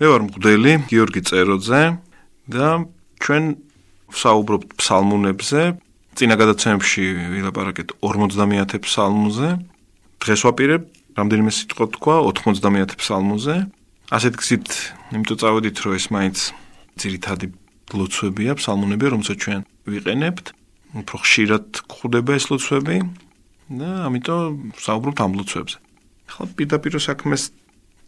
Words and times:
მე 0.00 0.08
ვარ 0.08 0.22
მღვდელი 0.24 0.72
გიორგი 0.88 1.20
წეროძე 1.28 1.80
და 2.48 2.68
ჩვენ 3.20 3.44
ვსაუბრობთ 4.16 4.68
ფსალმუნებზე. 4.80 5.60
წინა 6.16 6.34
გადაცემებში 6.40 7.04
ვილაპარაკეთ 7.36 7.92
50-ათე 8.00 8.80
ფსალმუნზე. 8.80 9.48
დღეს 10.24 10.40
ვაპირებ 10.48 10.82
რამდენიმე 11.20 11.52
სიტყვა 11.52 11.86
თქვა 12.00 12.16
90-ათე 12.32 12.96
ფსალმუნზე. 12.96 13.54
ასეთ 14.08 14.34
გზით 14.40 14.68
იმიტომ 15.12 15.36
წავედით 15.36 15.76
რომ 15.84 15.92
ეს 16.00 16.06
მაინც 16.16 16.38
ძირითადი 16.96 17.46
ლოცვებია, 17.92 18.56
ფსალმუნები, 18.56 19.04
რომელსაც 19.04 19.36
ჩვენ 19.36 19.60
ვიყენებთ. 19.84 20.46
უფრო 20.96 21.16
ხშირად 21.20 21.66
გვხვდება 21.92 22.32
ეს 22.40 22.44
ლოცვები 22.48 22.96
და 23.68 23.90
ამიტომ 24.08 24.72
ვსაუბრობთ 24.80 25.18
ამ 25.20 25.32
ლოცვებზე. 25.44 25.76
ახლა 26.32 26.44
პირდაპირ 26.56 26.92
საქმეს 27.04 27.42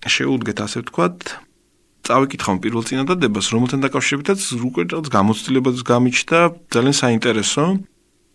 შეუდგეთ 0.09 0.59
ასე 0.65 0.89
ვთქვათ. 0.89 1.52
წავიკითხავ 2.07 2.57
პირველ 2.63 2.85
წინადადებას, 2.89 3.47
რომელთან 3.55 3.81
დაკავშირებითაც 3.87 4.41
უკვე 4.69 4.83
რაღაც 4.91 5.07
გამოცდილებაც 5.17 5.77
გამიჩნდა, 5.87 6.39
ძალიან 6.75 6.97
საინტერესო. 7.03 7.65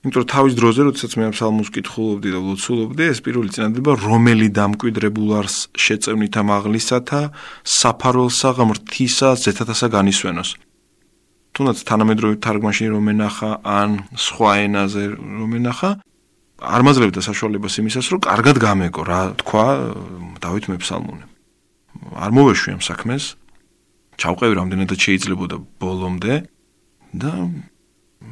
იმიტომ 0.05 0.22
რომ 0.24 0.30
თავის 0.32 0.54
დროზე, 0.55 0.82
როდესაც 0.88 1.12
მე 1.18 1.24
ამ 1.28 1.34
ფსალმუნს 1.36 1.70
კითხულობდი 1.76 2.30
და 2.32 2.40
ლოცულობდი, 2.48 3.04
ეს 3.12 3.20
პირველი 3.26 3.50
წინადადება, 3.52 3.91
რომელი 4.08 4.48
დამკვიდრებულ 4.55 5.30
არს 5.41 5.55
შეწევნითა 5.74 6.41
მაღლისათა, 6.48 7.22
საფარველსა 7.66 8.50
ღმრთისა 8.55 9.30
ზეთათასა 9.41 9.88
განისვენოს. 9.98 10.49
თუნდაც 11.58 11.80
თანამედროვე 11.90 12.36
თარგმანში 12.46 12.86
რომ 12.94 13.05
ენახა 13.18 13.49
ან 13.66 14.05
სხვა 14.13 14.52
ენაზე 14.70 15.04
რომ 15.18 15.52
ენახა 15.58 15.90
არ 16.62 16.82
მაძლევდა 16.86 17.22
საშუალებას 17.26 17.77
იმისას 17.82 18.08
რომ 18.13 18.22
კარგად 18.30 18.62
გამეკო 18.62 19.02
რა 19.10 19.22
თქვა 19.41 19.66
დავით 20.38 20.66
მეფსალმუნე 20.70 21.26
არ 22.13 22.32
მოვეშვი 22.38 22.70
ამ 22.77 22.82
საქმეს 22.86 23.24
ჩავყევი 24.21 24.53
რამდენადაც 24.59 24.99
შეიძლებოდა 25.07 25.57
ბოლომდე 25.81 26.35
და 27.13 27.32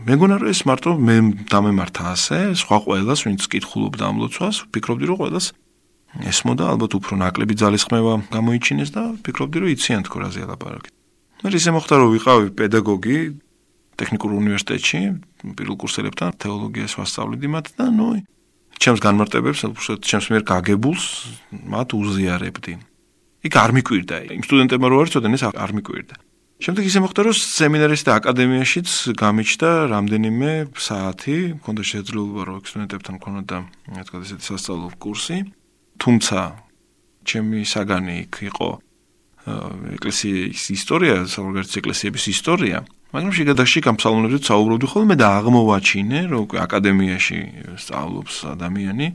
მეგონა 0.10 0.36
რომ 0.42 0.50
ეს 0.50 0.62
მარტო 0.66 0.92
მე 0.98 1.16
დამემართა 1.50 2.04
ასე 2.16 2.40
სხვა 2.62 2.78
ყოველას 2.86 3.20
ვინც 3.26 3.42
კითხულობდა 3.54 4.04
ამ 4.10 4.18
ლოცვას 4.26 4.56
ვფიქრობდი 4.66 5.06
რომ 5.10 5.18
ყოველას 5.22 5.48
ესმოდა 6.32 6.64
ალბათ 6.74 6.92
უფრო 6.98 7.14
ნაკლები 7.22 7.54
ძალისხმევა 7.62 8.14
გამოიჩინეს 8.34 8.90
და 8.96 9.04
ვფიქრობდი 9.22 9.58
რომ 9.62 9.70
იციან 9.76 10.02
თქო 10.10 10.18
რაზე 10.26 10.40
ალაპარაკეთ 10.48 10.94
მე 11.46 11.50
ისე 11.60 11.72
მოხდა 11.76 11.96
რომ 12.02 12.10
ვიყავი 12.16 12.48
პედაგოგი 12.58 13.18
ტექნიკურ 14.00 14.32
უნივერსიტეტში 14.42 15.00
პირველ 15.56 15.76
კურსელებთან 15.80 16.30
თეოლოგიას 16.42 16.94
ვასწავლედი 17.00 17.48
მათ 17.54 17.66
და 17.78 17.86
ნუ 17.94 18.10
ჩემს 18.82 19.00
განმარტებებს 19.06 19.60
უბრალოდ 19.70 20.02
ჩემს 20.04 20.28
მიერ 20.34 20.44
გაგებულს 20.50 21.06
მათ 21.72 21.90
უზიარებდი 21.96 22.74
იქ 23.46 23.54
არ 23.62 23.72
მიკვირდა. 23.78 24.16
იმ 24.36 24.44
სტუდენტებმა 24.46 24.88
რო 24.90 24.98
არწოდენ 25.06 25.34
ეს 25.38 25.44
არ 25.54 25.72
მიკვირდა. 25.78 26.16
შემდეგ 26.56 26.84
ისე 26.88 27.00
მოხდა 27.04 27.22
რომ 27.28 27.36
სემინარის 27.36 28.02
და 28.08 28.12
აკადემიაშიც 28.20 28.90
გამიჩნდა 29.22 29.70
რამდენიმე 29.92 30.52
საათი. 30.88 31.38
მქონდა 31.60 31.82
შესაძლებლობა 31.90 32.42
რომ 32.48 32.60
სტუდენტებთან 32.70 33.14
მქონოდა 33.20 33.58
რა 33.96 34.04
თქმა 34.08 34.18
უნდა 34.18 34.26
ესეთი 34.26 34.46
სასწავლო 34.50 34.88
კურსი. 35.04 35.38
თუმცა 36.02 36.40
ჩემი 37.28 37.60
საგანი 37.68 38.16
იქ 38.26 38.34
იყო 38.50 38.70
ეკლესიის 39.46 40.62
ისტორია, 40.74 41.16
როგორც 41.30 41.70
ეკლესიების 41.78 42.26
ისტორია, 42.34 42.78
მაგრამ 43.14 43.34
შეგადაში 43.38 43.80
გამსალონებზე 43.86 44.40
საუბრობდი 44.50 44.88
ხოლმე 44.90 45.16
და 45.22 45.28
აღმოვაჩინე, 45.38 46.20
რომ 46.34 46.44
აკადემიაში 46.66 47.38
სწავლობს 47.78 48.36
ადამიანი. 48.56 49.08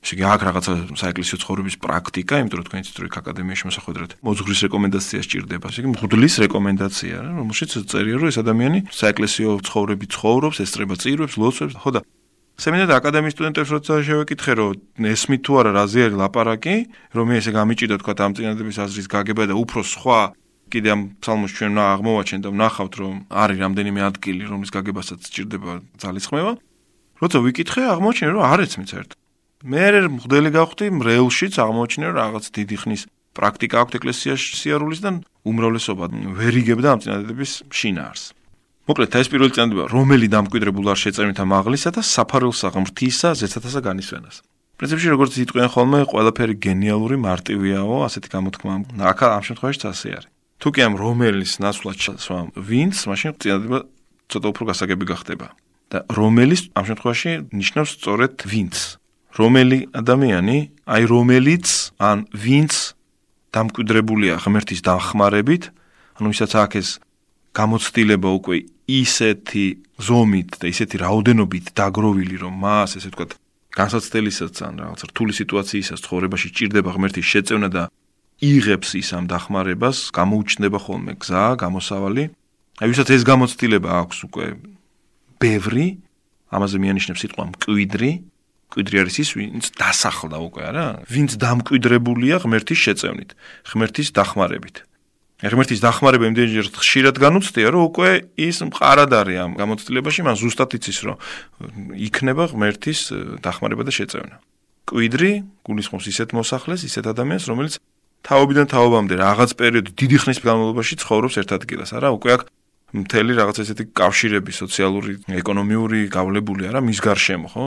შეგი 0.00 0.24
აქ 0.32 0.40
რაღაცა 0.48 0.72
საეკლესიო 0.96 1.36
ცხოვრების 1.44 1.76
პრაქტიკა, 1.84 2.34
იმიტომ 2.40 2.58
რომ 2.60 2.66
თქვენ 2.68 2.80
ისტორიკ 2.88 3.14
აკადემიაში 3.20 3.64
მოსახვედრად 3.68 4.10
მოძღვრის 4.24 4.60
რეკომენდაცია 4.64 5.20
სჭირდება. 5.26 5.66
შეგი 5.76 5.88
მღვდლის 5.92 6.34
რეკომენდაცია, 6.44 7.16
რომელშიც 7.40 7.70
წერია, 7.90 8.16
რომ 8.16 8.28
ეს 8.32 8.38
ადამიანი 8.40 8.78
საეკლესიო 8.88 9.50
ცხოვრები 9.68 10.06
ცხოვრობს, 10.08 10.56
ესწრება 10.64 10.94
წირვებს, 10.96 11.34
ლოცვებს, 11.36 11.76
ხო 11.84 11.90
და 11.94 12.00
სემინარ 12.60 12.90
აკადემიის 12.92 13.32
სტუდენტებს 13.32 13.70
როცა 13.72 13.94
შევეკითხე 14.04 14.52
რომ 14.60 15.06
ესმი 15.08 15.36
თუ 15.40 15.52
არა 15.60 15.70
რაზე 15.80 16.00
არის 16.04 16.16
ლაპარაკი 16.20 16.74
რომ 17.16 17.24
მე 17.32 17.36
ესე 17.40 17.52
გამიჭიდა 17.56 17.96
თქვა 18.04 18.14
ამ 18.20 18.32
წინადების 18.36 18.76
აზრის 18.84 19.08
გაგება 19.08 19.48
და 19.48 19.54
უფრო 19.56 19.80
სხვა 19.80 20.20
კიდე 20.68 20.88
ამ 20.92 21.00
ფსალმოს 21.24 21.52
ჩვენ 21.56 21.70
უნდა 21.72 21.84
აღმოვაჩენ 21.94 22.40
და 22.44 22.48
ვნახავთ 22.52 22.94
რომ 23.00 23.14
არის 23.32 23.58
რამდენიმე 23.64 24.00
ადგილი 24.10 24.42
რომლის 24.52 24.70
გაგებასაც 24.76 25.20
სჭირდება 25.24 25.72
ძალისხმევა 26.04 26.52
როცა 27.24 27.38
ვიკითხე 27.48 27.82
აღმოჩინე 27.96 28.30
რომ 28.36 28.44
არ 28.44 28.60
ეცმი 28.68 28.84
ცერტ 28.92 29.10
მე 29.60 30.08
მღდელი 30.08 30.50
გავხდი 30.56 30.86
მრეულშიც 30.88 31.60
აღმოჩინე 31.60 32.08
რომ 32.08 32.16
რაღაც 32.16 32.44
დიდი 32.56 32.76
ხნის 32.80 33.02
პრაქტიკა 33.36 33.76
აქვს 33.84 33.96
ეკლესიაში 34.00 34.56
სიარულის 34.56 35.00
და 35.04 35.10
უმრავლესობა 35.44 36.04
ვერიგებდა 36.40 36.88
ამ 36.96 37.00
წინადების 37.04 37.52
შინაარს. 37.68 38.22
მოკლედ 38.88 39.10
ეს 39.20 39.28
პირველი 39.28 39.52
წინადადება 39.52 39.84
რომელი 39.92 40.26
დამკვიდრებულ 40.32 40.86
არ 40.90 40.98
შეწევნითა 41.04 41.44
მაღლისა 41.44 41.90
და 41.92 42.00
საფარველსა 42.00 42.68
ღმრთისა 42.72 43.28
ზეცათასა 43.36 43.80
განისვენას. 43.84 44.36
პრინციპში 44.80 45.08
როგორც 45.12 45.32
იტყვიან 45.44 45.68
ხოლმე 45.76 45.98
ყველაფერი 46.08 46.54
გენიალური 46.56 47.16
მარტივიაო 47.20 47.96
ასეთი 48.08 48.28
გამოთქმა 48.32 48.72
აქ 49.12 49.18
ამ 49.28 49.42
შემთხვევაში 49.44 49.84
ასე 49.92 50.08
არის. 50.16 50.28
თუ 50.56 50.68
კი 50.72 50.80
ამ 50.88 50.94
რომელის 50.96 51.52
ნაცვლად 51.60 51.98
შესვამ 52.00 52.46
ვინც 52.56 52.96
მაშინ 53.12 53.30
წინადადება 53.36 53.78
ცოტა 54.32 54.46
უფრო 54.56 54.62
გასაგები 54.72 55.04
გახდება. 55.04 55.48
და 55.90 56.06
რომელის 56.06 56.70
ამ 56.78 56.84
შემთხვევაში 56.86 57.30
ნიშნავს 57.50 57.90
სწორედ 57.98 58.32
ვინც 58.46 58.99
რომელი 59.38 59.78
ადამიანი 59.94 60.58
აი 60.90 61.02
რომელიც 61.10 61.66
ან 61.98 62.26
ვინც 62.34 62.94
დამკვიდრებულია 63.54 64.34
ღმერთის 64.42 64.80
დახმარებით 64.86 65.70
ანუ 66.20 66.28
ისაც 66.34 66.52
აქ 66.64 66.72
ეს 66.80 66.88
გამოცდილება 67.56 68.28
უკვე 68.38 68.56
ისეთი 68.90 69.64
ზომით 70.02 70.58
და 70.62 70.66
ისეთი 70.70 70.96
რაოდენობით 71.02 71.72
დაგროვილი, 71.78 72.36
რომ 72.42 72.54
მას 72.62 72.98
ესე 72.98 73.10
ვთქვათ, 73.10 73.32
განსაცდელისაც 73.74 74.54
ან 74.66 74.74
რაღაც 74.82 75.00
რთული 75.10 75.32
სიტუაციისას 75.38 76.02
ცხოვრებაში 76.04 76.48
ჭირდება 76.50 76.90
ღმერთის 76.94 77.26
შეწევნა 77.30 77.68
და 77.70 77.82
იღებს 78.42 78.90
ის 78.98 79.08
ამ 79.14 79.24
დახმარებას, 79.30 80.10
გამოუჩნდება 80.10 80.78
ხოლმე 80.80 81.12
გზა, 81.22 81.44
გამოსავალი. 81.60 82.24
აი 82.80 82.86
ვისაც 82.90 83.08
ეს 83.14 83.22
გამოცდილება 83.28 83.90
აქვს 84.02 84.18
უკვე 84.26 84.46
ბევრი, 85.38 85.86
ამაზე 86.50 86.76
მიანიშნებს 86.82 87.20
სიტყვა 87.24 87.44
მკვიდრი, 87.52 88.10
მკვიდრი 88.70 88.96
არის 89.02 89.16
ის, 89.18 89.30
ვინც 89.34 89.64
დასახლდა 89.74 90.38
უკვე, 90.46 90.62
არა? 90.70 90.86
ვინც 91.10 91.30
დამკვიდრებულია 91.42 92.36
ღმერთის 92.46 92.78
შეწევნით, 92.86 93.30
ღმერთის 93.66 94.08
დახმარებით. 94.14 94.76
ღმერთის 95.42 95.80
დახმარება 95.82 96.24
იმდენჯერ 96.30 96.66
ხშირად 96.78 97.16
განუცდია, 97.18 97.66
რომ 97.74 97.82
უკვე 97.90 98.10
ის 98.38 98.56
მყარად 98.70 99.10
არის 99.10 99.36
ამ 99.42 99.52
გამოცდილებაში, 99.58 100.20
მან 100.22 100.36
ზუსტად 100.38 100.70
იცის, 100.78 100.98
რომ 101.02 101.16
იქნება 101.98 102.44
ღმერთის 102.54 103.00
დახმარება 103.42 103.82
და 103.82 103.90
შეწევნა. 103.90 104.36
კვიდრი 104.86 105.32
გულისხმობს 105.66 106.06
ისეთ 106.12 106.28
მოსახლეს, 106.36 106.80
ისეთ 106.86 107.04
ადამიანს, 107.10 107.44
რომელიც 107.50 107.74
თაობიდან 108.20 108.66
თაობამდე 108.68 109.14
რაღაც 109.16 109.50
პერიოდი 109.56 109.90
დიდი 109.96 110.16
ხნის 110.22 110.38
განმავლობაში 110.44 110.94
ცხოვრობს 111.00 111.34
ერთ 111.40 111.50
ადგილას, 111.56 111.90
არა? 111.96 112.08
უკვე 112.20 112.30
აქ 112.36 112.42
მთელი 112.90 113.36
რაღაც 113.38 113.62
ესეთი 113.62 113.84
კავშირები, 113.94 114.52
სოციალური, 114.54 115.12
ეკონომიური 115.30 116.10
გავლებული 116.10 116.66
არა 116.70 116.82
მის 116.82 117.00
გარშემო, 117.04 117.48
ხო? 117.52 117.66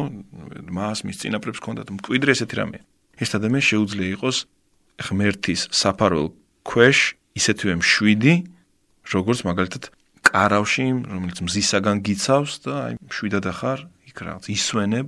მას 0.67 1.03
მის 1.07 1.21
წინაპრებს 1.23 1.59
ჰქონდათ 1.63 1.91
მკვიდრი 1.95 2.35
ესეთი 2.35 2.55
რამე. 2.59 2.77
ეს 3.23 3.29
ადამიანი 3.37 3.63
შეუძლია 3.63 4.07
იყოს 4.19 4.37
ღმერთის 4.99 5.61
საფარველ 5.71 6.27
ქვეშ 6.67 6.97
ისეთვე 7.39 7.73
მშვიდი, 7.79 8.33
როგორც 9.13 9.39
მაგალითად 9.47 9.83
კარავში, 10.27 10.85
რომელიც 11.07 11.37
მზისაგან 11.45 11.97
გიცავს 12.03 12.53
და 12.67 12.73
აი 12.83 12.93
მშვიდად 12.99 13.45
ახარ 13.53 13.79
იქ 14.09 14.17
რაღაც 14.27 14.45
ისვენებ, 14.49 15.07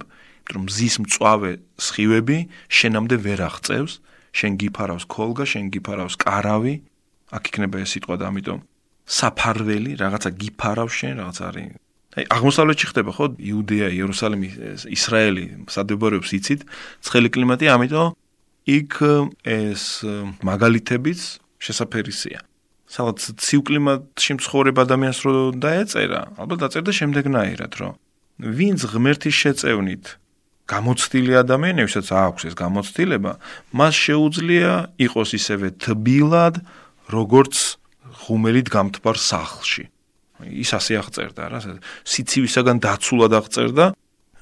რომ 0.53 0.62
მზის 0.70 0.96
მწვავე 1.02 1.52
სხივები 1.82 2.38
შენამდე 2.70 3.16
ვერ 3.26 3.40
აღწევს, 3.50 3.94
შენ 4.36 4.52
გიფარავს 4.62 5.06
ქოლგა, 5.09 5.44
შენ 5.50 5.66
გიფარავს 5.74 6.16
კარავი, 6.22 6.74
აქ 7.36 7.44
იქნება 7.50 7.82
ეს 7.82 7.90
სიტყვა 7.96 8.16
და 8.22 8.29
ამიტომ 8.29 8.59
საფარველი 9.05 9.91
რაღაცა 10.02 10.29
გიფარავს 10.41 10.93
შენ, 10.99 11.13
რაღაც 11.22 11.37
არის. 11.46 11.69
აი 12.16 12.25
აღმოსავლეთში 12.31 12.85
ხდება 12.96 13.11
ხო? 13.11 13.25
იუდეა, 13.37 13.87
იერუსალიმი, 13.91 14.49
ისრაელი, 14.87 15.46
სადებორებს 15.67 16.29
იცით, 16.31 16.61
ცხელი 17.03 17.29
კლიმატი, 17.35 17.66
ამიტომ 17.75 18.16
იქ 18.66 18.91
ეს 19.43 19.84
მაგალითებიც 20.41 21.19
შესაფერისია. 21.59 22.40
სადაც 22.85 23.19
ცივ 23.41 23.61
კლიმატში 23.67 24.31
მცხოვრებ 24.37 24.78
ადამიანს 24.85 25.19
რო 25.25 25.34
დაეწერა, 25.57 26.22
ალბათ 26.37 26.59
დაწერდა 26.63 26.91
შემდეგნაირად, 26.96 27.72
რომ 27.81 27.93
ვინც 28.40 28.79
ღმერთის 28.93 29.35
შეწევნით 29.35 30.05
გამოცდილი 30.69 31.34
ადამიანია, 31.41 31.85
ვისაც 31.90 32.07
აქვს 32.13 32.43
ეს 32.49 32.55
გამოცდილება, 32.55 33.31
მას 33.73 33.93
შეუძლია 34.05 34.72
იყოს 35.02 35.29
ისევე 35.37 35.67
თბილად, 35.81 36.61
როგორც 37.09 37.53
ღუმელით 38.23 38.72
გამთბარ 38.72 39.17
სახლში. 39.20 39.85
ის 40.52 40.70
ასე 40.76 41.00
აღწერდა 41.00 41.44
რა, 41.47 41.59
სიცივისაგან 42.03 42.78
დაცულად 42.84 43.32
აღწერდა, 43.40 43.85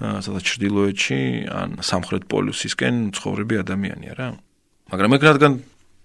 სადაც 0.01 0.43
ჭრდილოეთში 0.49 1.19
ან 1.53 1.69
სამხრეთ 1.85 2.23
პოლუსისკენ 2.31 2.93
მცხოვრები 3.13 3.55
ადამიანია 3.61 4.13
რა. 4.17 4.27
მაგრამ 4.89 5.11
ეგ 5.17 5.23
რადგან 5.29 5.53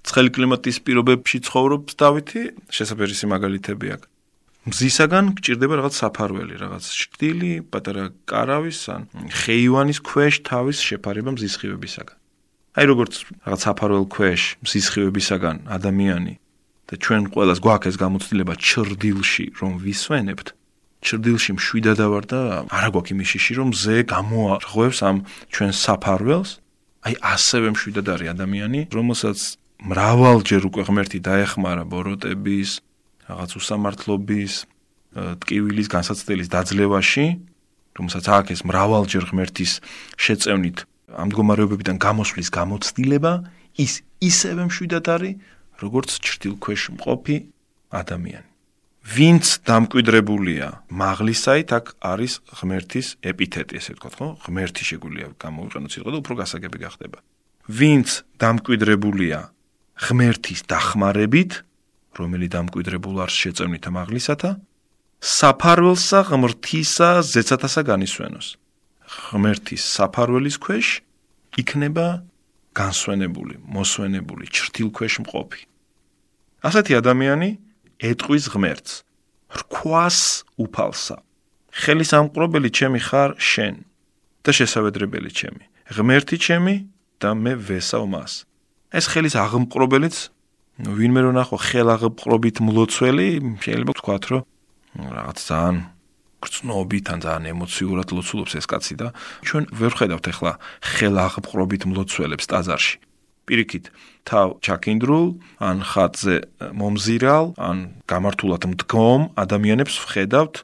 ცხელი 0.05 0.31
კლიმატის 0.37 0.77
პირობებში 0.85 1.39
ცხოვრობს 1.49 1.93
დავითი, 1.97 2.43
შესაძლებელი 2.69 3.27
მაგალითები 3.33 3.87
აქვს. 3.97 4.09
მზისაგან 4.69 5.25
გჭირდება 5.39 5.75
რაღაც 5.81 5.95
საფარველი, 5.97 6.55
რაღაც 6.61 6.85
შტილი, 6.93 7.53
პატარა 7.73 8.05
კარავის 8.29 8.81
ან 8.93 9.03
ხეივანის 9.33 9.99
ქვეშ 10.05 10.35
თავის 10.45 10.79
შეფარება 10.85 11.31
მზისხივებისაგან. 11.33 12.17
აი 12.77 12.85
როგორც 12.93 13.15
რაღაც 13.49 13.61
საფარველ 13.65 14.05
ქვეშ 14.13 14.43
მზისხივებისაგან 14.63 15.57
ადამიანი 15.73 16.35
და 16.89 16.95
ჩვენ 16.97 17.23
ყოველას 17.33 17.59
გვაქვს 17.61 17.89
ეს 17.93 17.97
გამოცდილება 18.01 18.55
ჩრდილში 18.57 19.45
რომ 19.61 19.73
ვისვენებთ. 19.85 20.49
ჩრდილში 21.05 21.51
მშვიდადა 21.59 22.07
ვარ 22.11 22.25
და 22.33 22.41
არა 22.73 22.89
გვაქვს 22.91 23.13
იმის 23.15 23.29
შიში 23.33 23.53
რომ 23.61 23.69
ზე 23.77 23.97
გამოარღვევს 24.09 24.99
ამ 25.09 25.17
ჩვენ 25.53 25.71
საფარველს. 25.85 26.51
აი 27.07 27.15
ასევე 27.35 27.67
მშვიდად 27.77 28.07
არის 28.15 28.29
ადამიანი, 28.35 28.81
რომელსაც 28.91 29.39
მრავალჯერ 29.79 30.63
უკვე 30.69 30.83
ღმერთი 30.89 31.19
დაეხმარა 31.23 31.85
ბოროტების, 31.87 32.71
რაღაც 33.31 33.51
უსამართლობის, 33.61 34.53
ტკივილის 35.15 35.89
განსაცდელის 35.95 36.49
დაძლევაში, 36.51 37.27
რომელსაც 37.95 38.25
აქ 38.27 38.47
ეს 38.55 38.61
მრავალჯერ 38.67 39.25
ღმერთის 39.31 39.73
შეწევნით 40.19 40.79
ამ 41.09 41.27
მდგომარეობებიდან 41.31 41.97
გამოსვლის 41.97 42.49
გამოცდილება, 42.53 43.33
ის 43.79 43.93
ისევე 44.21 44.63
მშვიდად 44.69 45.07
არის, 45.15 45.35
როგორც 45.83 46.11
ჭრდილქვეშ 46.25 46.83
მყოფი 46.99 47.37
ადამიანი. 47.91 48.49
ვინც 49.09 49.45
დამკვიდრებულია 49.65 50.67
მაღლისაით, 50.93 51.69
აქ 51.79 51.87
არის 52.05 52.33
ღმერთის 52.61 53.09
ეპითეტი, 53.25 53.75
ესე 53.81 53.93
ვთქვათ, 53.97 54.15
ხო? 54.19 54.27
ღმერთი 54.45 54.83
შეგვიძლია 54.85 55.27
გამოვიყენოთ 55.41 55.91
სიტყვა 55.95 56.11
და 56.13 56.19
უფრო 56.21 56.35
გასაგები 56.43 56.79
გახდება. 56.85 57.19
ვინც 57.69 58.09
დამკვიდრებულია 58.43 59.39
ღმერთის 60.05 60.61
დახმარებით, 60.69 61.51
რომელი 62.19 62.47
დამკვიდრებულ 62.53 63.17
არს 63.25 63.37
შეწევნით 63.43 63.85
ამაღლისათა 63.89 64.51
საფარველსა 65.19 66.21
ღმრთისა 66.31 67.09
ზეცათასა 67.27 67.83
განისვენოს 67.91 68.49
ღმერთის 69.29 69.83
საფარველის 69.99 70.59
ქვეშ 70.63 70.89
იქნება 71.63 72.07
განსვენებული 72.79 73.55
მოსვენებული 73.75 74.45
ჩრდილ 74.57 74.89
ქვეშ 74.97 75.15
მყოფი. 75.25 75.63
ასეთი 76.69 76.93
ადამიანი 77.01 77.51
ეტყვის 78.11 78.45
ღმერთს 78.55 78.93
რქვას 79.59 80.19
უფალსა. 80.61 81.17
ხელის 81.79 82.11
ამყრობელი 82.19 82.71
ჩემი 82.79 83.01
ხარ 83.09 83.31
შენ. 83.39 83.85
და 84.45 84.51
შესაძლებელი 84.55 85.31
ჩემი. 85.35 85.65
ღმერთი 85.93 86.37
ჩემი 86.41 86.75
და 87.21 87.31
მე 87.35 87.53
ვესავ 87.69 88.05
მას. 88.09 88.33
ეს 88.95 89.05
ხელის 89.13 89.35
აღმყრობელიც 89.37 90.17
ვინმე 90.79 91.21
რო 91.27 91.33
ნახო 91.35 91.57
ხელაღპყრობით 91.59 92.57
მლოცველი, 92.63 93.29
შეიძლება 93.61 93.93
ვთქვათ, 93.93 94.25
რომ 94.31 94.43
რაღაც 95.19 95.39
ძალიან 95.51 95.77
გრძნობით 96.39 97.07
ან 97.13 97.19
ძალიან 97.25 97.45
ემოციურად 97.55 98.09
ლოცულობს 98.15 98.53
ეს 98.59 98.67
კაცი 98.71 98.95
და 99.01 99.09
ჩვენ 99.47 99.65
ვერ 99.75 99.93
ხედავთ 99.99 100.25
ახლა 100.33 100.53
ხელაღპყრობით 100.95 101.83
მლოცველებს 101.91 102.47
ტაძარში. 102.47 102.97
პირიქით, 103.49 103.85
თავ 104.29 104.61
ჩაკინდრულ, 104.61 105.27
ან 105.65 105.77
ხატზე 105.81 106.37
მომზირალ, 106.77 107.57
ან 107.57 107.77
გამართულად 108.05 108.63
მდგომ 108.77 109.21
ადამიანებს 109.41 109.95
ვხედავთ. 110.05 110.55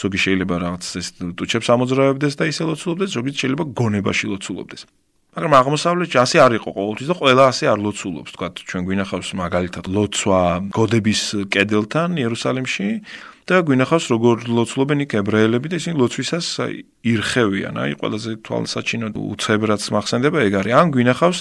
ზოგი 0.00 0.18
შეიძლება 0.24 0.54
რაღაც 0.62 0.84
ეს 0.96 1.06
ტუჩებს 1.36 1.68
ამოძრავებდეს 1.74 2.34
და 2.38 2.44
ისე 2.46 2.62
ლოცულობდეს, 2.70 3.10
ზოგი 3.10 3.30
შეიძლება 3.34 3.64
გონებაში 3.74 4.26
ლოცულობდეს. 4.30 4.86
მაგრამ 5.30 5.52
აღმოსავლეთში 5.60 6.18
ასე 6.18 6.36
არ 6.42 6.52
იყო 6.58 6.70
ყოველთვის 6.74 7.08
და 7.10 7.14
ყველა 7.20 7.44
ასე 7.50 7.64
არ 7.70 7.78
ლოცულობს, 7.86 8.30
თქვა 8.34 8.46
ჩვენ 8.70 8.82
გვინახავს 8.86 9.30
მაგალითად 9.42 9.84
ლოცვა 9.86 10.40
გოდების 10.74 11.22
კედელთან 11.54 12.10
იერუსალიმში 12.18 12.88
და 13.50 13.56
გვინახავს 13.66 14.06
როგორ 14.14 14.36
ლოცულობენ 14.46 15.04
იქ 15.04 15.12
ებრაელები 15.20 15.66
და 15.74 15.76
ისინი 15.82 15.94
ლოცვისას 15.98 16.46
ირხევიან, 17.02 17.74
აი 17.82 17.92
ყველაზე 17.98 18.30
თვალსაჩინო 18.46 19.08
უცებრაც 19.18 19.82
მახსენდება 19.90 20.38
ეგ 20.46 20.54
არის. 20.60 20.72
ან 20.80 20.86
გვინახავს 20.94 21.38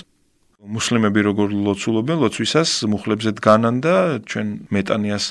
მუსლიმები 0.59 1.19
როგორ 1.29 1.47
ლოცულობენ 1.69 2.17
ლოცვისას 2.25 2.71
მუხლებზე 2.91 3.31
დგანან 3.37 3.75
და 3.85 3.95
ჩვენ 4.25 4.47
მეტანიას 4.73 5.25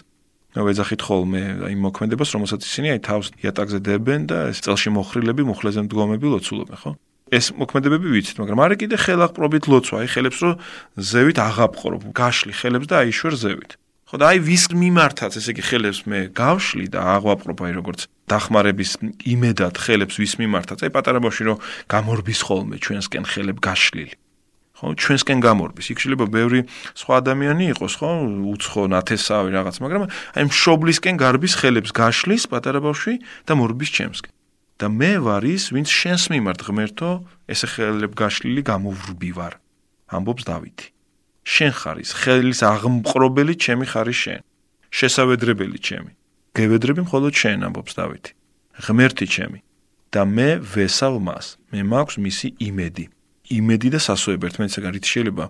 ვეძახით 0.56 1.02
ხოლმე 1.04 1.42
აი 1.68 1.74
მოქმედებას 1.84 2.32
რომელსაც 2.32 2.64
ისინი 2.64 2.88
აი 2.94 3.00
თავს 3.04 3.26
იატაკზე 3.44 3.78
დებენ 3.84 4.20
და 4.30 4.38
ეს 4.48 4.64
წელში 4.64 4.90
მოხრილები 4.96 5.44
მუხლებზე 5.50 5.84
მდგომები 5.84 6.26
ლოცულობენ, 6.32 6.78
ხო? 6.80 6.90
ეს 7.28 7.52
მოქმედებები 7.52 8.08
ვიცით, 8.08 8.40
მაგრამ 8.40 8.62
არა 8.64 8.76
კიდე 8.80 8.96
ხელახპრობით 9.04 9.64
ლოცვა, 9.68 9.96
აი 10.00 10.08
ხელებს 10.08 10.38
რო 10.40 10.52
ზევით 10.96 11.38
აღაპყრობ, 11.44 12.02
გაშლი 12.16 12.54
ხელებს 12.56 12.88
და 12.88 13.04
აიშვერ 13.04 13.34
ზევით. 13.36 13.76
ხო 14.08 14.16
და 14.16 14.28
აი 14.32 14.38
ვის 14.40 14.62
მიმართაც 14.72 15.34
ესე 15.36 15.52
იგი 15.52 15.62
ხელებს 15.68 15.98
მე 16.08 16.20
გავშლი 16.32 16.86
და 16.88 17.00
აღვაპყრობ 17.18 17.58
აი 17.60 17.72
როგორც 17.76 18.06
დახმარების 18.32 18.92
იმედად 19.20 19.76
ხელებს 19.84 20.16
ვის 20.16 20.32
მიმართაც 20.40 20.80
აი 20.88 20.92
პატარა 20.96 21.20
ბავში 21.20 21.44
რო 21.44 21.54
გამორბის 21.92 22.40
ხოლმე 22.48 22.80
ჩვენსკენ 22.80 23.28
ხელებ 23.28 23.60
გაშლილი. 23.60 24.16
ხო 24.80 24.94
ჩვენსკენ 24.96 25.38
გამორბის. 25.44 25.86
იქ 25.92 25.98
შეიძლება 26.00 26.26
ბევრი 26.32 26.60
სხვა 26.96 27.14
ადამიანი 27.20 27.64
იყოს, 27.76 27.92
ხო, 28.00 28.10
უცხო 28.56 28.82
ნათესავი 28.96 29.50
რაღაც, 29.52 29.76
მაგრამ 29.84 30.02
აი 30.08 30.44
მშობლისკენ 30.48 31.14
გარბის 31.20 31.54
ხელებს 31.60 31.90
გაშლის 31.92 32.48
პატარა 32.48 32.80
ბავში 32.80 33.20
და 33.44 33.52
მორბის 33.60 33.90
ჩემსკენ. 33.92 34.32
და 34.78 34.86
მე 34.86 35.12
ვარ 35.26 35.42
ის, 35.42 35.74
ვინც 35.74 35.90
შენს 35.90 36.30
მიმართ 36.30 36.60
ღმერთო, 36.64 37.10
ესე 37.50 37.66
ხელებ 37.66 38.14
გაშლილი 38.14 38.62
გამოვრბი 38.62 39.30
ვარ. 39.34 39.58
ამბობს 40.06 40.46
დავითი. 40.46 40.97
შენ 41.54 41.72
ხარ 41.80 41.96
ის 42.04 42.10
ხელის 42.20 42.60
აღმყრობელი, 42.70 43.54
ჩემი 43.64 43.86
ხარი 43.92 44.14
შენ. 44.22 44.40
შესავედრებელი 44.98 45.78
ჩემი. 45.88 46.12
გევედრები 46.56 47.00
მხოლოდ 47.08 47.32
შენ 47.40 47.58
ამბობს 47.68 47.92
დავითი. 47.98 48.30
ღმერთი 48.84 49.26
ჩემი. 49.34 49.58
და 50.12 50.22
მე 50.24 50.48
ვესავ 50.72 51.14
მას. 51.20 51.46
მე 51.72 51.80
მაქვს 51.92 52.16
მისი 52.24 52.48
იმედი. 52.68 53.04
იმედი 53.58 53.88
და 53.94 54.00
სასოები 54.08 54.44
ერთმანეთსაგან 54.48 54.92
რით 54.96 55.06
შეიძლება 55.12 55.44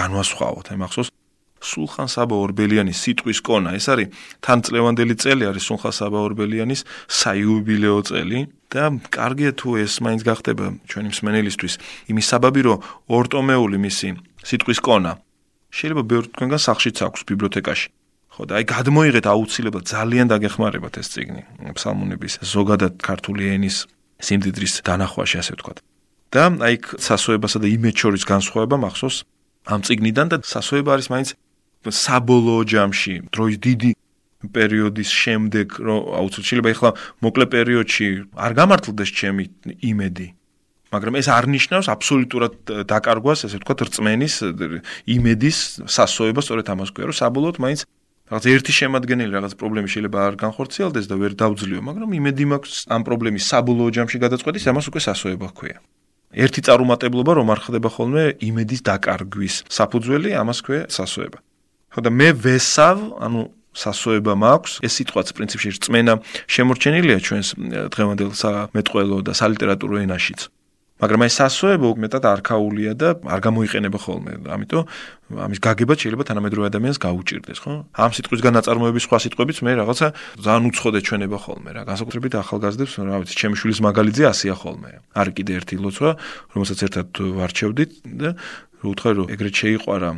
განვასხვაოთ. 0.00 0.66
აი 0.72 0.78
მახსოვს 0.80 1.08
სულხან 1.58 2.08
საბა 2.08 2.36
ორბელიანის 2.38 2.98
სიტყვის 3.02 3.40
კონა 3.46 3.74
ეს 3.78 3.86
არის 3.92 4.12
თანწლევანდელი 4.46 5.14
წელი 5.22 5.44
არის 5.50 5.64
სულხან 5.68 5.94
საბა 5.98 6.18
ორბელიანის 6.28 6.84
საიუბილეო 7.20 7.98
წელი 8.08 8.40
და 8.72 8.84
კარგია 9.10 9.52
თუ 9.58 9.68
ეს 9.82 9.98
მაინც 10.04 10.22
გახდება 10.28 10.66
ჩვენი 10.86 11.08
მსმენელისთვის 11.12 11.74
იმის 12.14 12.26
საბაბი 12.30 12.62
რომ 12.68 12.84
ორტომეული 13.18 13.78
მისი 13.86 14.08
სიტყვის 14.48 14.80
კონა 14.86 15.12
შეიძლება 15.72 16.02
ბევრ 16.10 16.24
თქვენგან 16.32 16.60
სახშიც 16.64 16.96
აქვს 17.06 17.20
ბიბლიოთეკაში. 17.28 17.88
ხო 18.32 18.42
და 18.48 18.52
აი 18.58 18.64
გადმოიღეთ 18.74 19.26
აუცილებლად 19.34 19.84
ძალიან 19.88 20.26
დაგეხმარებათ 20.32 20.94
ეს 21.00 21.08
წიგნი. 21.12 21.42
ფსალმუნების 21.76 22.34
ზოგადად 22.54 22.92
ქართული 23.02 23.42
ენის 23.56 23.76
სიმდიდრის 24.22 24.74
დანახვაში 24.88 25.36
ასე 25.42 25.52
ვთქვათ. 25.56 25.78
და 26.32 26.42
აი 26.68 26.74
სასოებასა 27.08 27.58
და 27.64 27.68
იმეც 27.76 27.96
შორის 28.02 28.22
განსხვავება 28.28 28.76
მახსოვს 28.84 29.16
ამ 29.68 29.80
წიგნიდან 29.86 30.26
და 30.32 30.36
სასოება 30.44 30.90
არის 30.96 31.08
მაინც 31.12 31.28
საბოლოო 31.88 32.62
ჯამში, 32.68 33.14
დროის 33.32 33.58
დიდი 33.64 33.90
პერიოდის 34.54 35.10
შემდეგ, 35.10 35.66
რომ 35.82 35.98
აუცილებლად 36.20 36.46
შეიძლება 36.48 36.70
ეხლა 36.74 36.90
მოკლე 37.24 37.46
პერიოდში 37.54 38.06
არ 38.38 38.52
გამართლდეს 38.60 39.10
ჩემი 39.18 39.44
იმედი. 39.82 40.37
მაგრამ 40.88 41.14
ეს 41.20 41.28
არ 41.28 41.44
ნიშნავს 41.52 41.86
აბსოლუტურად 41.92 42.54
დაკარგვას, 42.88 43.44
ესე 43.44 43.60
ვთქვათ, 43.60 43.80
რწმენის 43.88 44.34
იმედის 45.04 45.58
სასოებას, 45.84 46.44
სწორედ 46.48 46.66
ამას 46.72 46.90
ქვია, 46.96 47.12
რომ 47.12 47.16
საბოლოოდ 47.18 47.56
მაინც 47.60 47.80
რაღაც 48.28 48.44
ერთი 48.48 48.72
შემადგენელი 48.76 49.32
რაღაც 49.36 49.52
პრობლემი 49.60 49.88
შეიძლება 49.88 50.18
არ 50.28 50.34
განხორციელდეს 50.40 51.06
და 51.08 51.16
ვერ 51.16 51.32
დავძლიო, 51.36 51.80
მაგრამ 51.80 52.10
იმედი 52.20 52.44
მაქვს 52.52 52.74
ამ 52.92 53.02
პრობლემის 53.08 53.44
საბოლოო 53.52 53.88
ჯამში 53.96 54.18
გადაწყვეტის, 54.24 54.64
ამას 54.68 54.86
უკვე 54.92 55.00
სასოება 55.08 55.48
ქვია. 55.56 55.78
ერთი 56.28 56.60
წარუმატებლობა 56.60 57.32
რომ 57.40 57.48
არ 57.56 57.60
ხდება 57.64 57.88
ხოლმე 57.88 58.24
იმედის 58.44 58.80
დაკარგვის 58.84 59.54
საფუძველი, 59.72 60.30
ამას 60.36 60.58
ქვია 60.60 60.82
სასოება. 60.92 61.38
ხო 61.88 62.00
და 62.04 62.10
მე 62.12 62.28
ვესავ, 62.36 62.98
ანუ 63.24 63.40
სასოება 63.72 64.32
მაქვს. 64.36 64.72
ეს 64.84 64.92
სიტყვაც 64.98 65.26
პრინციპში 65.32 65.68
რწმენა 65.78 66.12
შემორჩენილია 66.52 67.18
ჩვენს 67.24 67.48
დღევანდელ 67.94 68.30
სამეთყველო 68.36 69.16
და 69.24 69.32
სალიტერატურო 69.40 70.04
ენაშიც. 70.04 70.40
მაგრამ 70.98 71.20
ეს 71.28 71.34
სასოება 71.38 71.88
მეტად 72.02 72.24
არქაულია 72.26 72.92
და 72.98 73.08
არ 73.22 73.40
გამოიყენება 73.46 73.98
ხოლმე. 74.02 74.32
ამიტომ 74.50 74.82
ამის 75.28 75.60
გაგება 75.62 75.94
შეიძლება 75.94 76.24
თანამედროვე 76.26 76.66
ადამიანს 76.72 76.98
გაუჭირდეს, 76.98 77.58
ხო? 77.62 77.72
ამ 77.94 78.10
სიტყვისგან 78.16 78.52
ნაწარმოების 78.58 79.02
სხვა 79.06 79.18
სიტყვებიც 79.22 79.58
მე 79.62 79.72
რაღაცა 79.78 80.06
ძალიან 80.42 80.64
უცხოდე 80.72 80.98
ჩვენება 81.06 81.38
ხოლმე 81.38 81.70
რა. 81.76 81.82
განსაკუთრებით 81.86 82.32
ახალგაზრდებს, 82.42 82.92
რა 82.98 83.16
ვიცი, 83.22 83.34
ჩემი 83.38 83.54
შვილის 83.60 83.80
მაგალითზე 83.84 84.24
ასია 84.32 84.54
ხოლმე. 84.58 84.90
არის 85.14 85.32
კიდე 85.38 85.52
ერთი 85.58 85.74
ლოცვა, 85.78 86.10
რომელსაც 86.56 86.78
ერთად 86.88 87.08
ვარჩევდით 87.14 87.90
და 88.08 88.28
უთხრა 88.82 89.10
რომ 89.18 89.26
ეგრეთ 89.34 89.54
შეიყვარა 89.54 90.10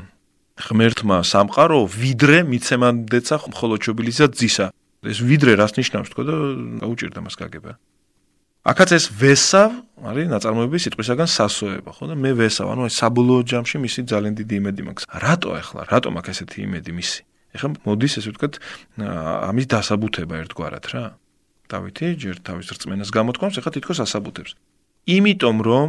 ღმერთმა 0.60 1.16
სამყარო 1.24 1.80
ვიდრე 1.88 2.38
მიცემანდეცა 2.44 3.36
მხოლოდ 3.52 3.78
ჩობილისა 3.84 4.26
ძისა. 4.36 4.66
ეს 5.00 5.18
ვიდრე 5.24 5.56
რას 5.56 5.72
ნიშნავს 5.80 6.12
თქო 6.12 6.22
და 6.28 6.34
გაუჭირდა 6.84 7.20
მას 7.24 7.34
გაგება. 7.40 7.72
აქაც 8.70 8.90
ეს 8.96 9.04
ვესავ 9.20 9.70
არის 10.00 10.26
ნაწარმოები 10.30 10.78
სიტყვისაგან 10.80 11.28
სასოება, 11.28 11.90
ხო 11.92 12.04
და 12.10 12.14
მე 12.16 12.30
ვესავ, 12.40 12.66
ანუ 12.72 12.82
აი 12.86 12.92
საბოლოო 12.96 13.42
ჯამში 13.50 13.76
მისი 13.84 14.00
ძალიან 14.08 14.34
დიდი 14.40 14.54
იმედი 14.60 14.82
მაქვს. 14.86 15.04
რატო 15.10 15.50
ახლა, 15.60 15.80
რატო 15.90 16.08
მაქვს 16.14 16.30
ესეთი 16.40 16.58
იმედი 16.64 16.92
მისი? 16.94 17.20
ეხლა 17.50 17.68
მოდის 17.84 18.12
ესე 18.20 18.30
ვთქვათ 18.30 18.54
ამის 19.50 19.66
დასაბუთება 19.74 20.34
ერთგვარად 20.44 20.84
რა. 20.94 21.04
დავითი 21.70 22.06
ჯერ 22.22 22.36
თავის 22.46 22.66
რწმენას 22.74 23.10
გამოთქვამს, 23.10 23.58
ეხლა 23.58 23.70
თითქოს 23.74 23.98
ასაბუთებს. 24.06 24.50
იმიტომ 25.06 25.56
რომ 25.66 25.88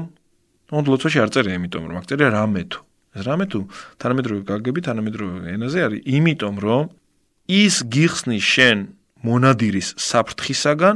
ონდლოცოში 0.72 1.18
არ 1.22 1.30
წერია 1.34 1.54
იმიტომ 1.60 1.84
რომ 1.90 1.96
აქ 2.02 2.06
წერია 2.10 2.30
რამე 2.34 2.64
თუ. 2.72 2.80
ეს 3.12 3.24
რამე 3.28 3.46
თუ 3.52 3.60
თანამედროვე 4.00 4.42
გაგები 4.48 4.80
თანამედროვე 4.88 5.36
ენაზე 5.56 5.80
არის, 5.86 6.02
იმიტომ 6.08 6.56
რომ 6.64 6.84
ის 7.52 7.76
გიხსნის 7.92 8.46
შენ 8.56 8.78
მონადირის 9.22 9.88
საფრთხისაგან 10.00 10.96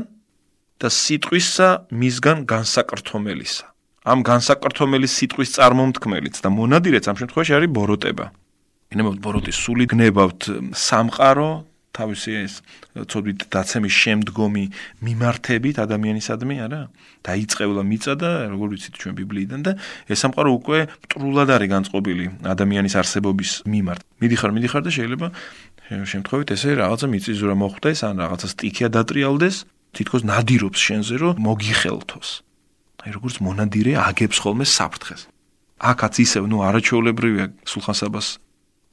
და 0.82 0.88
სიტყვისა 0.91 1.70
მისგან 1.91 2.38
განსაკრთომელისა. 2.50 3.65
ამ 4.05 4.20
განსაკრთომელის 4.22 5.13
სიტყვის 5.17 5.50
წარმომთქმელიც 5.58 6.36
და 6.44 6.50
მონადირეც 6.53 7.05
ამ 7.10 7.15
შემთხვევაში 7.22 7.53
არის 7.58 7.70
ბოროტება. 7.74 8.25
ინემოთ 8.94 9.17
ბოროტის 9.24 9.58
სული 9.65 9.86
გნებავთ 9.89 10.41
სამყარო 10.77 11.50
თავისი 11.96 12.32
ეს 12.44 12.53
ცოდვით 13.12 13.48
დაცემის 13.55 13.96
შემდგომი 14.03 14.63
მიმართებით 15.08 15.79
ადამიანისადმი 15.86 16.55
არა 16.65 16.82
დაიწყევლა 17.27 17.82
მიწა 17.91 18.13
და 18.20 18.32
როგორ 18.51 18.67
ვიცით 18.75 19.00
ჩვენ 19.00 19.13
ბიბლიიდან 19.20 19.60
და 19.67 19.72
ეს 20.12 20.20
სამყარო 20.25 20.50
უკვე 20.60 20.79
მტრულად 21.08 21.50
არის 21.55 21.72
განწყობილი 21.75 22.25
ადამიანის 22.53 22.96
არსებობის 23.01 23.51
მიმართ 23.63 24.01
მიდიხარ 24.24 24.51
მიდიხარ 24.60 24.82
და 24.86 24.91
შეიძლება 24.98 25.27
შემთხვევით 26.12 26.50
ესე 26.55 26.70
რაღაცა 26.82 27.08
მიწისძვრა 27.15 27.55
მოხდეს 27.63 28.00
ან 28.10 28.15
რაღაცა 28.25 28.48
სტიქია 28.55 28.88
დატრიალდეს 28.98 29.55
თითქოს 29.96 30.24
ნადირობს 30.30 30.80
შენზე 30.88 31.16
რომ 31.24 31.40
მოგიხელთოს 31.48 32.30
აი 33.06 33.10
როგორც 33.18 33.36
მონადირე 33.48 33.94
აგებს 34.08 34.38
ხოლმე 34.44 34.66
საფრთხეს 34.78 35.22
აქაც 35.92 36.14
ისევ 36.25 36.44
ნუ 36.52 36.58
არაჩვეულებრივია 36.70 37.46
სულხან-საბას 37.70 38.28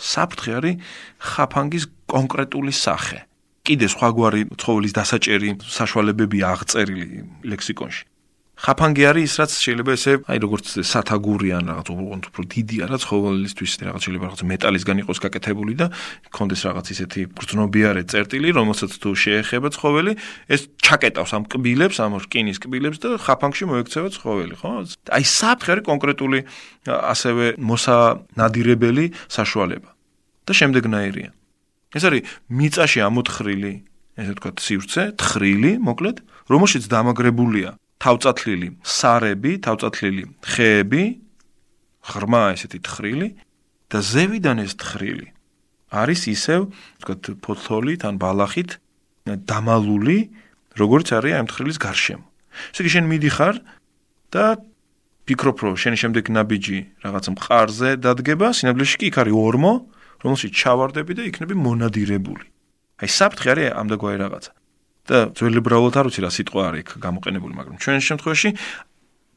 საფრთხე 0.02 0.52
არის 0.58 0.78
ხაფანგის 1.22 1.84
კონკრეტული 2.10 2.72
სახე. 2.74 3.18
კიდე 3.62 3.86
სხვაგვარი 3.94 4.42
ცხოველის 4.58 4.94
დასაჭერი 4.98 5.50
საშუალებები 5.62 6.38
აღწერილი 6.42 7.06
ლექსიკონში. 7.46 8.02
ხაფანგი 8.62 9.04
არის 9.10 9.24
ის 9.26 9.34
რაც 9.42 9.54
შეიძლება 9.58 9.92
ესე 9.98 10.12
აი 10.30 10.38
როგორც 10.38 10.66
სათაგურიან 10.86 11.66
რაღაც 11.66 11.88
უბრალოდ 11.90 12.26
უფრო 12.30 12.42
დიდი 12.46 12.76
არა 12.86 12.98
ცხოველისთვის 13.02 13.72
რაღაც 13.82 14.02
შეიძლება 14.06 14.26
რაღაც 14.30 14.42
მეტალისგან 14.52 14.96
იყოს 15.02 15.18
გაკეთებული 15.24 15.74
და 15.82 15.86
კონდეს 16.30 16.62
რაღაც 16.70 16.86
ისეთი 16.94 17.20
გრძნობიარე 17.42 18.02
წერტილი 18.06 18.48
რომელსაც 18.54 18.92
თუ 19.02 19.10
შეეხება 19.18 19.68
ცხოველი 19.74 20.12
ეს 20.46 20.60
ჩაკეტავს 20.78 21.32
ამ 21.34 21.44
კბილებს 21.50 21.98
ამ 22.06 22.14
რკინის 22.22 22.62
კბილებს 22.62 23.02
და 23.02 23.18
ხაფანგში 23.18 23.64
მოექცევა 23.66 24.08
ცხოველი 24.14 24.54
ხო? 24.62 24.70
აი 25.10 25.24
საფრთხე 25.26 25.70
არის 25.74 25.84
კონკრეტული 25.90 26.38
ასევე 26.86 27.44
მოსანადირებელი 27.58 29.04
საშუალება 29.26 29.90
და 30.46 30.52
შემდეგნაირია. 30.54 31.34
ეს 31.98 32.02
არის 32.06 32.22
მიწაში 32.46 32.98
ამოთხრილი 33.10 33.74
ესე 34.22 34.30
ვთქვათ 34.38 34.56
სივრცე 34.62 35.02
თხრილი 35.18 35.72
მოკლედ 35.82 36.16
რომელშიც 36.46 36.86
დამაგრებულია 36.86 37.81
თავწათლილი 38.02 38.68
სარები, 38.82 39.52
თავწათლილი 39.62 40.22
ხეები, 40.42 41.04
ღრმა 42.02 42.42
ესეთი 42.56 42.78
თხრილი 42.82 43.28
და 43.92 43.98
ზევიდან 44.02 44.58
ეს 44.66 44.74
თხრილი 44.74 45.28
არის 45.92 46.24
ისევ, 46.32 46.72
ვთქვათ, 47.04 47.36
ფოთოლით 47.44 48.02
ან 48.08 48.16
ბალახით 48.16 48.80
დამალული, 49.28 50.32
როგორც 50.80 51.12
არის 51.12 51.32
ამ 51.36 51.46
თხრილის 51.52 51.78
გარშემო. 51.78 52.26
იგი 52.80 52.90
შენ 52.96 53.04
მიდიხარ 53.12 53.54
და 54.32 54.44
ფიქრობ, 55.28 55.56
რომ 55.62 55.74
შენი 55.76 55.96
შემდეგ 56.00 56.24
ნაბიჯი 56.32 56.78
რაღაც 57.04 57.24
მყარზე 57.36 57.90
დადგება, 58.02 58.46
სინამდვილეში 58.56 58.96
კი 58.98 59.06
იქ 59.12 59.16
არის 59.22 59.36
ორმო, 59.36 59.72
რომელშიც 60.24 60.52
ჩავარდები 60.56 61.12
და 61.12 61.22
იქნები 61.28 61.54
მონადირებული. 61.60 62.44
აი 63.04 63.08
საფრთხე 63.12 63.48
არის 63.52 63.68
ამდაგვარი 63.76 64.18
რაღაცა. 64.24 64.52
და 65.08 65.18
ძველი 65.36 65.60
ბრაულად 65.66 65.94
არ 65.98 66.06
ვიცი 66.08 66.20
რა 66.22 66.30
სიტყვა 66.30 66.62
არის 66.70 66.84
გამოყენებული, 67.02 67.52
მაგრამ 67.58 67.76
ჩვენ 67.82 68.02
შემთხვევაში 68.08 68.48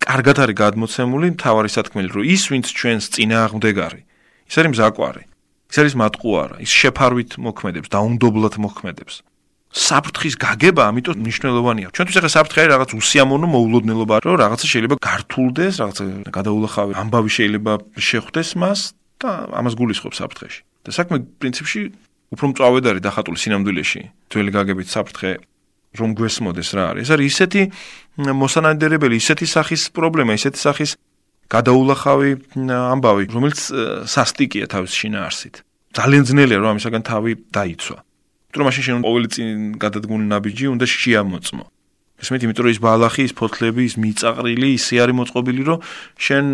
კარგად 0.05 0.37
არის 0.45 0.55
გადმოცემული 0.61 1.27
თავარი 1.41 1.69
სათქმელი, 1.73 2.09
რომ 2.13 2.23
ის 2.29 2.43
ვინც 2.53 2.65
ჩვენს 2.77 3.05
წინააღმდეგარი, 3.15 4.01
ის 4.45 4.55
არის 4.61 4.71
მზაკვარი. 4.75 5.23
ის 5.65 5.77
არის 5.81 5.95
მატყუარა, 5.97 6.55
ის 6.61 6.71
შეფარვით 6.71 7.31
მოქმედებს, 7.41 7.89
დაუნდობლად 7.89 8.53
მოქმედებს. 8.61 9.15
საფრთხის 9.75 10.35
გაგება 10.39 10.87
ამიტომ 10.87 11.19
მნიშვნელოვანია. 11.19 11.87
ჩვენთვის 11.91 12.17
ახლა 12.21 12.31
საფრთხე 12.31 12.59
არის 12.63 12.71
რაღაც 12.71 12.89
უსიამოვნო 12.95 13.47
მოულოდნელობა, 13.55 14.15
რომ 14.23 14.35
რაღაცა 14.39 14.65
შეიძლება 14.71 14.95
გართულდეს, 15.03 15.73
რაღაცა 15.81 16.03
გადაულახავი 16.31 16.91
ამბავი 16.95 17.29
შეიძლება 17.37 17.73
შეხვდეს 17.99 18.49
მას 18.61 18.79
და 19.19 19.29
ამას 19.51 19.73
გულისხმობს 19.75 20.17
საფრთხეში. 20.21 20.61
და 20.85 20.89
საქმე 20.95 21.17
პრინციპში 21.41 21.81
უფრო 22.31 22.45
მწვავედ 22.53 22.83
არის 22.87 23.01
დახატული 23.03 23.37
სინამდვილეში. 23.41 24.01
ძველი 24.31 24.51
გაგებით 24.55 24.87
საფრთხე 24.95 25.31
რომ 25.99 26.09
გვესმოდეს 26.19 26.69
რა 26.75 26.83
არის. 26.91 27.03
ეს 27.07 27.09
არის 27.15 27.27
ისეთი 27.33 27.61
მოსანადირებელი, 28.41 29.15
ისეთი 29.19 29.45
სახის 29.55 29.81
პრობლემა, 29.95 30.31
ისეთი 30.39 30.59
სახის 30.59 30.91
გადაულახავი 31.51 32.31
ამბავი, 32.67 33.23
რომელიც 33.35 33.59
სასტიკია 34.09 34.65
თავის 34.71 34.91
შინაარსით. 34.99 35.55
ძალიან 35.95 36.23
ძნელია 36.27 36.57
რომ 36.59 36.69
ამისაგან 36.75 37.03
თავი 37.07 37.31
დაიცვა. 37.55 37.97
თუ 38.51 38.55
რომ 38.59 38.65
მაშინ 38.71 38.83
შენ 38.87 38.95
ყოველი 39.03 39.27
წინ 39.35 39.47
გადადგმული 39.83 40.25
ნაბიჯი 40.31 40.65
უნდა 40.75 40.85
შეამოწმო. 40.87 41.65
ეს 42.15 42.27
მეტი, 42.31 42.43
იმიტომ 42.47 42.63
რომ 42.63 42.71
ის 42.71 42.79
ბალახი, 42.79 43.21
ის 43.27 43.33
ფოთლები, 43.35 43.81
ის 43.91 43.95
მიწაყრილი 43.99 44.69
ისე 44.79 44.95
არის 45.03 45.15
მოწყობილი, 45.19 45.61
რომ 45.67 45.79
შენ 46.15 46.45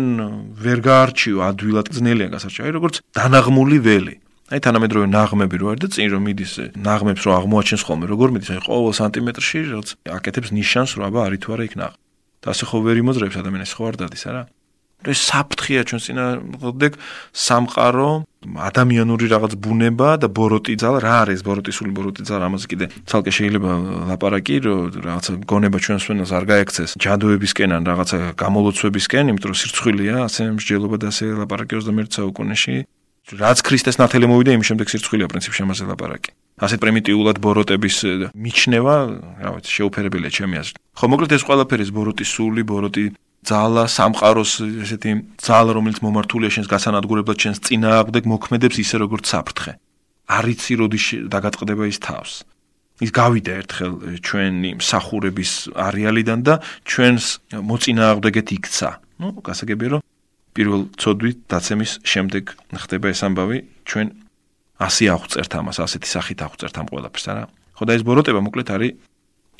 ვერ 0.58 0.78
გაარჩიო 0.82 1.38
ადვილად 1.46 1.86
ძნელია 1.94 2.28
გასარჩევი, 2.34 2.70
როგორც 2.74 2.94
დანაღმული 3.14 3.78
ველი. 3.86 4.14
აი 4.52 4.60
თანამედროვე 4.60 5.06
ნაღმები 5.08 5.56
რო 5.60 5.66
არის 5.72 5.80
და 5.80 5.88
წინ 5.96 6.08
რომ 6.12 6.22
მიდის 6.28 6.52
ნაღმებს 6.76 7.22
რო 7.24 7.30
აღმოაჩენს 7.40 7.82
ხოლმე 7.88 8.06
როგორ 8.12 8.28
მიდის? 8.36 8.50
აი 8.52 8.60
ყოველ 8.68 8.92
სანტიმეტრში 9.00 9.58
რაც 9.72 9.88
აკეთებს 10.12 10.50
ნიშანს 10.52 10.90
რომ 11.00 11.04
აბა 11.08 11.20
არის 11.24 11.40
თუ 11.40 11.48
არა 11.56 11.64
იქ 11.72 11.74
ნაღ 11.80 11.92
და 12.44 12.46
ასე 12.52 12.64
ხო 12.68 12.78
ვერ 12.84 12.96
იმოძრებს 13.00 13.36
ადამიანს 13.40 13.72
ხო 13.72 13.82
არ 13.88 13.96
დადის 14.02 14.24
არა? 14.28 14.42
ეს 15.02 15.18
საფრთხეა 15.26 15.82
ჩვენ 15.88 16.00
წინა 16.04 16.24
მოდი 16.62 16.88
სამყარო 17.34 18.10
ადამიანური 18.68 19.26
რაღაც 19.34 19.52
ბუნება 19.58 20.08
და 20.22 20.28
ბოროტი 20.30 20.74
ძალა 20.78 20.98
რა 21.02 21.14
არის 21.26 21.40
ბოროტი 21.42 21.72
სული 21.74 21.92
ბოროტი 21.96 22.22
ძალა? 22.28 22.46
ამაზე 22.46 22.66
კიდე 22.70 22.86
ცალკე 23.10 23.32
შეიძლება 23.34 23.70
ლაპარაკი 24.10 24.56
რომ 24.62 24.78
რაღაც 25.02 25.26
გონება 25.50 25.78
ჩვენს 25.82 26.04
ვენას 26.06 26.30
არ 26.38 26.44
გაექცეს. 26.52 26.90
ჯადოებისკენ 27.02 27.70
ან 27.76 27.82
რაღაცა 27.90 28.18
გამოლოცვებისკენ 28.38 29.24
იმიტომ 29.32 29.48
რომ 29.50 29.58
სირცხვილია 29.62 30.16
ასე 30.28 30.42
მსჯელობა 30.54 30.96
და 31.02 31.06
ასე 31.10 31.24
ლაპარაკი 31.40 31.72
21 31.82 32.14
საუკუნეში 32.18 32.76
რაც 33.30 33.58
ქრისტეს 33.62 33.96
ნათელი 34.02 34.26
მოვიდა 34.26 34.50
იმის 34.58 34.68
შემდეგ 34.72 34.86
სირცხვილია 34.90 35.28
პრინციპში 35.30 35.62
ამაზე 35.62 35.84
ლაპარაკი. 35.88 36.30
ასეთ 36.62 36.78
პრიმიტიულად 36.82 37.36
ბოროტების 37.42 37.96
მიჩნევა, 38.34 38.94
რა 39.42 39.50
ვიცი, 39.56 39.70
შეუფერებელია 39.78 40.30
ჩემი 40.36 40.54
აზრით. 40.62 40.76
ხო, 40.98 41.06
მოკლედ 41.10 41.32
ეს 41.32 41.42
ყველაფერი 41.46 41.84
ბოროტის 41.96 42.28
სული, 42.34 42.62
ბოროტი 42.66 43.04
ძალა, 43.42 43.84
სამყაროს 43.88 44.52
ესეთი 44.84 45.10
ძალა, 45.38 45.70
რომელიც 45.78 45.98
მომართულია 46.02 46.50
შენს 46.54 46.68
გასანადგურებლად, 46.70 47.38
შენს 47.42 47.58
წინააღმდეგ 47.66 48.24
მოქმედებს 48.26 48.76
ისე 48.84 48.96
როგორც 49.02 49.24
საფრთხე. 49.32 49.72
არიცი 50.28 50.72
როდი 50.78 50.98
დაგაწყდება 51.32 51.84
ის 51.90 51.98
თავს. 51.98 52.32
ის 53.02 53.10
გავიდა 53.10 53.52
ერთხელ 53.60 53.92
ჩვენი 54.22 54.70
მსახურების 54.78 55.52
არეალიდან 55.74 56.38
და 56.46 56.54
ჩვენს 56.86 57.24
მოწინააღმდეგეთ 57.50 58.48
იქცა. 58.56 58.88
ნუ, 59.18 59.28
გასაგებია 59.42 59.88
რომ 59.98 60.00
პირველ 60.56 60.82
ცოდვით 61.00 61.38
დაცემის 61.48 61.92
შემდეგ 62.04 62.52
ხდება 62.82 63.12
ეს 63.12 63.20
ამბავი 63.24 63.58
ჩვენ 63.88 64.08
ასე 64.82 65.04
აღწერთ 65.16 65.52
ამას 65.60 65.78
ასეთი 65.84 66.08
სახით 66.12 66.44
აღწერთ 66.46 66.74
ამ 66.82 66.86
ყველაფერს 66.92 67.26
არა? 67.32 67.44
ხო 67.76 67.84
და 67.88 67.92
ეს 67.96 68.02
ბოროტება 68.04 68.40
მოკლედ 68.44 68.68
არის 68.76 68.92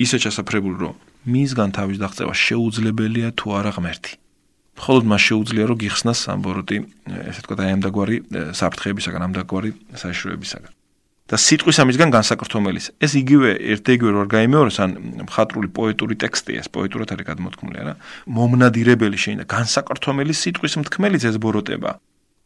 ისე 0.03 0.17
ჩასაფრებული 0.23 0.77
რომ 0.83 0.95
მისგან 1.33 1.69
თავის 1.77 1.97
დაღწევა 2.03 2.33
შეუძლებელია 2.33 3.29
თუ 3.39 3.47
არა 3.57 3.71
ღმერთი. 3.77 4.13
მხოლოდ 4.77 5.03
მას 5.09 5.21
შეუძლია 5.29 5.65
რომ 5.69 5.77
გიხსნას 5.81 6.19
ამ 6.33 6.39
ბოროტი 6.45 6.77
ესე 7.29 7.41
თქვა 7.45 7.55
და 7.57 7.63
ამ 7.73 7.81
დაგვარი 7.85 8.17
საფრთხეებისაგან 8.57 9.21
ამ 9.21 9.33
დაგვარი 9.37 9.69
საშუალებისაგან 10.01 10.82
და 11.33 11.37
სიტყვის 11.41 11.77
ამისგან 11.81 12.09
განსაკრთომელის. 12.13 12.85
ეს 13.01 13.11
იგივე 13.17 13.49
ერთ-ეგივე 13.73 14.09
რო 14.13 14.19
არ 14.21 14.29
გამეოროს 14.37 14.77
ან 14.85 14.89
მხატვრული 15.25 15.67
პოეტური 15.73 16.15
ტექსტია, 16.21 16.61
პოეტურად 16.69 17.09
არის 17.09 17.25
გადმოთქმული, 17.25 17.77
არა? 17.81 17.93
მომნადირებელი 18.37 19.17
შეიძლება 19.17 19.49
განსაკრთომელის 19.49 20.37
სიტყვის 20.45 20.73
მთქმელიც 20.83 21.23
ეს 21.25 21.35
ბოროტება. 21.41 21.91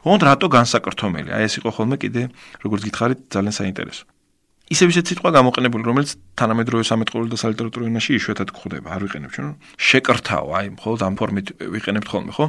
ხონდ 0.07 0.21
რატო 0.23 0.47
განსაკრთომელი? 0.47 1.29
აი 1.35 1.43
ეს 1.51 1.53
იყო 1.59 1.69
ხოლმე 1.75 1.95
კიდე 1.99 2.21
როგორც 2.63 2.81
გითხარით 2.87 3.19
ძალიან 3.27 3.55
საინტერესო. 3.59 4.03
ისევ 4.71 4.87
ისეთ 4.91 5.05
სიტყვა 5.11 5.29
გამოყენებული, 5.35 5.83
რომელიც 5.87 6.09
თანამედროვე 6.39 6.83
სამეთყოლო 6.87 7.27
და 7.31 7.37
სალიტერატურო 7.39 7.83
ენაში 7.87 8.11
იშვიათად 8.19 8.49
გვხვდება, 8.51 8.87
არ 8.87 9.01
ვიყენებ 9.07 9.31
ჩვენ. 9.35 9.47
შეკრთაო, 9.79 10.47
აი 10.59 10.65
მხოლოდ 10.75 10.99
ამ 11.07 11.13
ფორმით 11.19 11.47
ვიყენებთ 11.75 12.07
ხოლმე, 12.11 12.31
ხო? 12.35 12.45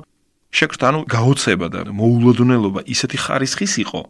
შეკრთა, 0.50 0.84
ანუ 0.90 1.00
გაოცება 1.06 1.66
და 1.70 1.80
მოულოდნელობა 1.94 2.80
ისეთი 2.90 3.16
ხარისხის 3.22 3.74
იყო, 3.84 4.00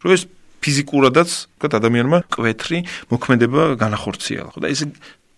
რომ 0.00 0.10
ეს 0.16 0.22
ფიზიკურადაც, 0.60 1.30
ვთქვათ, 1.56 1.72
ადამიანმა 1.80 2.18
კვეთრი 2.30 2.78
მოქმედება 3.10 3.62
განახორციელა. 3.80 4.48
ხო 4.54 4.60
და 4.60 4.68
ეს 4.70 4.80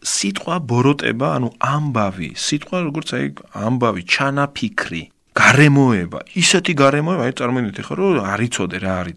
სიტყვა 0.03 0.57
ბოროტება, 0.67 1.29
ანუ 1.39 1.49
ამბავი, 1.63 2.31
სიტყვა 2.35 2.79
როგორც 2.91 3.09
აი 3.15 3.27
ამბავი, 3.55 4.03
ჩანაფიქრი, 4.03 5.03
გარემოება, 5.33 6.19
ისეთი 6.43 6.73
გარემოება, 6.75 7.23
აი 7.31 7.35
წარმოიდგინეთ 7.39 7.87
ხო, 7.87 7.95
რომ 8.03 8.27
არიწოდე 8.35 8.79
რა 8.83 8.93
არის 9.03 9.17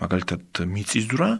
მაგალითად 0.00 0.42
მიწისძვრა 0.74 1.30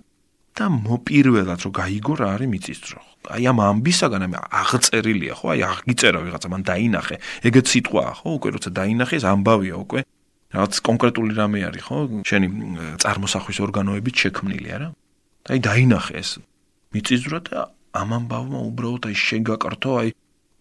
და 0.54 0.64
მოპირველად 0.70 1.60
რომ 1.66 1.72
გაიგო 1.74 2.14
რა 2.20 2.26
არის 2.38 2.48
მიწისძვრა. 2.54 3.00
აი 3.34 3.42
ამ 3.50 3.58
ამბისაგან 3.64 4.22
ამ 4.28 4.34
აღწერილია 4.38 5.34
ხო, 5.34 5.46
აი 5.50 5.60
აღიწერა 5.66 6.18
ვიღაცა, 6.28 6.48
მან 6.52 6.62
დაინახე, 6.68 7.16
ეგეც 7.48 7.66
სიტყვაა 7.72 8.12
ხო, 8.20 8.28
უკვე 8.38 8.48
როცა 8.54 8.70
დაინახე 8.78 9.14
ეს 9.18 9.24
ამბავია 9.24 9.76
უკვე. 9.80 10.00
რაღაც 10.54 10.74
კონკრეტული 10.88 11.32
რამე 11.34 11.58
არის 11.68 11.82
ხო, 11.84 11.96
შენი 12.30 12.48
წარმოსახვის 13.02 13.58
ორგანოებით 13.66 14.14
შექმნილი 14.24 14.68
არა? 14.76 14.88
აი 15.50 15.58
დაინახე 15.66 16.14
ეს 16.22 16.30
მიწისძვრა 16.94 17.40
და 17.50 17.60
ამ 17.94 18.10
ამბავმა 18.18 18.60
უბრალოდ 18.70 19.02
აი 19.10 19.16
შეგაკრთო 19.28 19.90
აი 20.00 20.08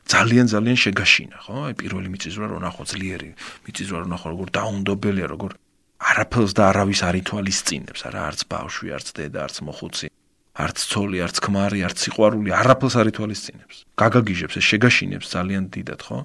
ძალიან 0.04 0.46
ძალიან 0.54 0.78
შეგაშინა, 0.84 1.38
ხო? 1.48 1.56
აი 1.68 1.74
პირველი 1.80 2.08
მიწისძვრა 2.14 2.48
რო 2.52 2.58
ნახო 2.60 2.84
ძლიერი, 2.92 3.30
მიწისძვრა 3.66 4.00
რო 4.04 4.08
ნახო 4.14 4.28
როგორ 4.34 4.48
დაუნდობელია, 4.58 5.28
როგორ 5.32 5.52
არაფერს 6.04 6.52
და 6.58 6.64
არავის 6.72 7.02
არ 7.08 7.16
ითვალისწინებს, 7.24 8.02
არა 8.08 8.20
არც 8.28 8.40
ბავშვი, 8.52 8.88
არც 8.98 9.08
დედა, 9.16 9.40
არც 9.48 9.56
მოხუცი, 9.64 10.08
არც 10.54 10.78
ცოლი, 10.92 11.18
არც 11.24 11.38
ქმარი, 11.40 11.80
არც 11.88 11.98
სიყვარული, 12.04 12.50
არაფერს 12.52 12.96
არ 13.00 13.08
ითვალისწინებს. 13.14 13.78
გაგაგიჟებს, 13.98 14.56
ეს 14.60 14.66
შეგაშინებს 14.70 15.28
ძალიან 15.34 15.64
დიდად, 15.72 16.02
ხო? 16.04 16.18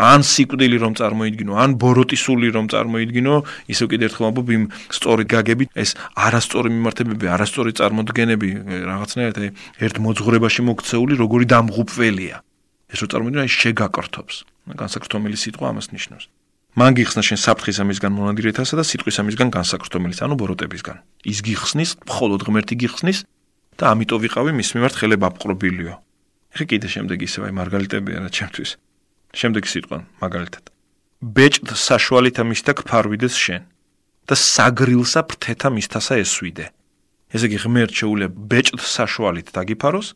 ან 0.00 0.24
სიკვდილი 0.24 0.76
რომ 0.80 0.96
წარმოიდგინო, 0.96 1.52
ან 1.60 1.76
ბოროტისული 1.76 2.48
რომ 2.56 2.72
წარმოიდგინო, 2.72 3.34
ისე 3.68 3.84
კიდე 3.84 4.08
ერთხელ 4.08 4.26
ამბობ 4.32 4.48
იმ 4.56 4.64
სწორი 4.96 5.24
გაგები, 5.28 5.64
ეს 5.76 5.92
არასწორი 6.16 6.68
მიმართებები, 6.72 7.24
არასწორი 7.36 7.70
წარმოდგენები, 7.76 8.48
რაღაცნაირად 8.88 9.36
ერთ 9.84 9.96
მოძღვრებაში 10.00 10.60
მოქცეული 10.64 11.14
როგორი 11.20 11.44
დამღუპველია. 11.52 12.36
ეს 12.90 12.98
რო 13.04 13.06
წარმოიდგინო, 13.12 13.42
აი 13.44 13.50
შეგაკრთობს. 13.60 14.36
განსაკრთომელი 14.70 15.36
სიტყვა 15.36 15.66
ამას 15.68 15.86
ნიშნავს. 15.92 16.24
მან 16.78 16.92
გიხსნა 16.94 17.22
შენ 17.26 17.38
საფრთხის 17.42 17.78
ამისგან 17.82 18.12
მონადირეთასა 18.14 18.74
და 18.78 18.84
სიტყვის 18.86 19.16
ამისგან 19.20 19.48
განსაკრთომელის, 19.50 20.22
ანუ 20.22 20.34
ბოროტებისგან. 20.38 20.96
ის 21.26 21.38
გიხსნის, 21.42 21.90
მხოლოდ 22.06 22.40
ღმერთი 22.46 22.74
გიხსნის 22.78 23.18
და 23.74 23.84
ამიტომ 23.90 24.18
ვიყავი 24.24 24.50
მის 24.54 24.68
მიმართ 24.78 24.94
ხელებ 25.00 25.22
აპყრობილიო. 25.28 25.94
ეხა 26.54 26.64
კიდე 26.70 26.88
შემდეგ 26.94 27.18
ისევ 27.26 27.42
აი 27.50 27.52
მარგალიტებია 27.58 28.18
რა 28.22 28.30
ჩემთვის. 28.30 28.70
შემდეგ 29.34 29.64
სიტყვა 29.70 29.98
მაგალითად. 30.22 30.64
ბეჭდ 31.20 31.68
საშუალითა 31.76 32.42
მისთა 32.48 32.72
ქფარვიდეს 32.80 33.34
შენ 33.36 33.62
და 34.26 34.34
საგრილსა 34.34 35.20
ფრთეთა 35.28 35.68
მისთასა 35.74 36.14
ესვიდე. 36.24 36.66
ესე 37.34 37.46
იგი 37.46 37.58
ღმერთ 37.64 37.92
შეუძლია 38.00 38.28
ბეჭდ 38.50 38.80
საშუალით 38.80 39.48
დაგიფაროს 39.54 40.08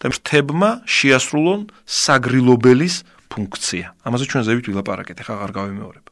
და 0.00 0.06
ფრთებმა 0.12 0.70
შეასრულონ 0.86 1.60
საგრილობელის 1.84 2.94
ფუნქცია. 3.30 3.86
ამაზე 4.06 4.24
ჩვენ 4.30 4.42
ზევით 4.46 4.66
ვილაპარაკეთ, 4.70 5.16
ახლა 5.22 5.34
აღარ 5.36 5.52
გავიმეორებ. 5.58 6.04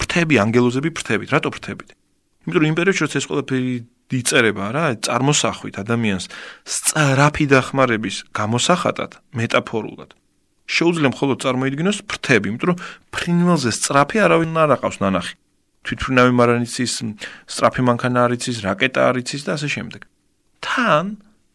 ფრთები, 0.00 0.34
ანგელოზები 0.44 0.90
ფრთებით, 0.96 1.28
რატო 1.32 1.48
ფრთებით? 1.54 1.90
იმიტომ 2.42 2.60
რომ 2.62 2.68
იმ 2.72 2.76
პერიოდში 2.78 3.02
როცა 3.06 3.16
ეს 3.22 3.26
ყველაფერი 3.30 3.74
იწერება 4.12 4.64
რა, 4.74 4.84
წარმოსახვით 5.06 5.74
ადამიანს 5.78 6.24
სწრაფი 6.66 7.44
დახმარების 7.54 8.16
გამოსახატად, 8.34 9.12
მეტაფორულად. 9.38 10.10
შეუძლია 10.72 11.08
მხოლოდ 11.12 11.36
წარმოიდგინოს 11.44 11.98
ფრთები, 12.08 12.46
იმიტომ 12.52 12.68
რომ 12.72 12.80
ფრინველზე 13.12 13.70
სწრაფი 13.76 14.16
არავინ 14.24 14.56
არ 14.62 14.70
აყავს 14.76 14.98
ნანახი. 15.04 15.34
თვითფრინავი 15.82 16.32
მარანიცის 16.38 16.92
სწრაფი 17.52 17.82
მანქანა 17.88 18.18
არის 18.26 18.42
ის, 18.50 18.56
რაკეტა 18.66 19.00
არის 19.12 19.28
ის 19.36 19.42
და 19.46 19.50
ასე 19.58 19.68
შემდეგ. 19.74 20.00
თან 20.62 21.04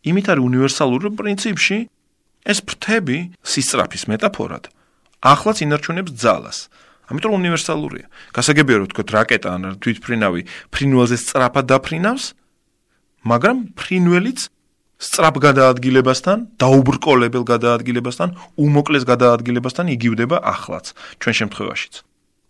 იმით 0.05 0.25
არის 0.31 0.43
უნივერსალური 0.49 1.07
პრინციპში 1.19 1.77
ეს 2.51 2.59
ფრთები 2.67 3.17
სისწრაფის 3.41 4.03
მეტაფორად 4.11 4.63
ახლაც 5.21 5.57
ინარჩუნებს 5.65 6.11
ძალას. 6.13 6.57
ამიტომ 7.07 7.31
უნივერსალურია. 7.39 8.05
გასაგებია 8.35 8.77
რომ 8.83 8.87
თქვა 8.91 9.03
რაკეტა 9.17 9.49
ან 9.55 9.63
თვითფრინავი 9.81 10.41
ფრინველზე 10.75 11.17
სწრაფად 11.23 11.65
დაფრინავს, 11.71 12.25
მაგრამ 13.23 13.57
ფრინველიც 13.79 14.39
სწრაფ 14.97 15.35
გადაადგილებასთან, 15.45 16.37
დაუბრკოლებელ 16.57 17.43
გადაადგილებასთან, 17.45 18.29
უმოკლეს 18.57 19.03
გადაადგილებასთან 19.05 19.85
იგივდება 19.93 20.37
ახლაც 20.41 20.85
ჩვენ 21.21 21.35
შემთხვევაშიც. 21.39 21.93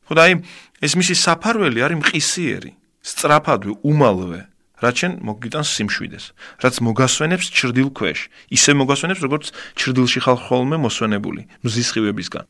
ხო 0.07 0.13
და 0.15 0.21
აი 0.23 0.33
ეს 0.79 0.93
მისი 0.95 1.13
საფარველი 1.27 1.79
არის 1.83 1.99
მყისიერი, 1.99 2.71
სწრაფადვე, 3.03 3.73
უმალვე, 3.83 4.41
რაც 4.79 4.95
შენ 5.01 5.11
მოგიტანს 5.27 5.69
სიმშვიდეს, 5.75 6.25
რაც 6.63 6.75
მოგასვენებს 6.87 7.47
ჭრდილ 7.51 7.89
ქვეშ, 7.97 8.19
ისე 8.53 8.71
მოგასვენებს 8.77 9.21
როგორც 9.25 9.45
ჭრდილში 9.75 10.19
ხალხოლმე 10.23 10.77
მოსვენებული 10.85 11.41
მზის 11.65 11.89
ხივებისგან. 11.97 12.45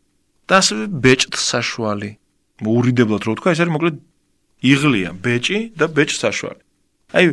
და 0.48 0.54
ასევე 0.64 0.84
ბეჭდ 1.04 1.34
საშუალი. 1.36 2.12
მოურიდებლად 2.64 3.24
რო 3.28 3.34
თქვა, 3.38 3.50
ეს 3.52 3.60
არის 3.62 3.74
მოკლედ 3.76 3.96
იღლია, 4.64 5.10
ბეჭი 5.20 5.58
და 5.76 5.86
ბეჭ 5.92 6.10
საშუალი. 6.24 6.62
აი 7.16 7.26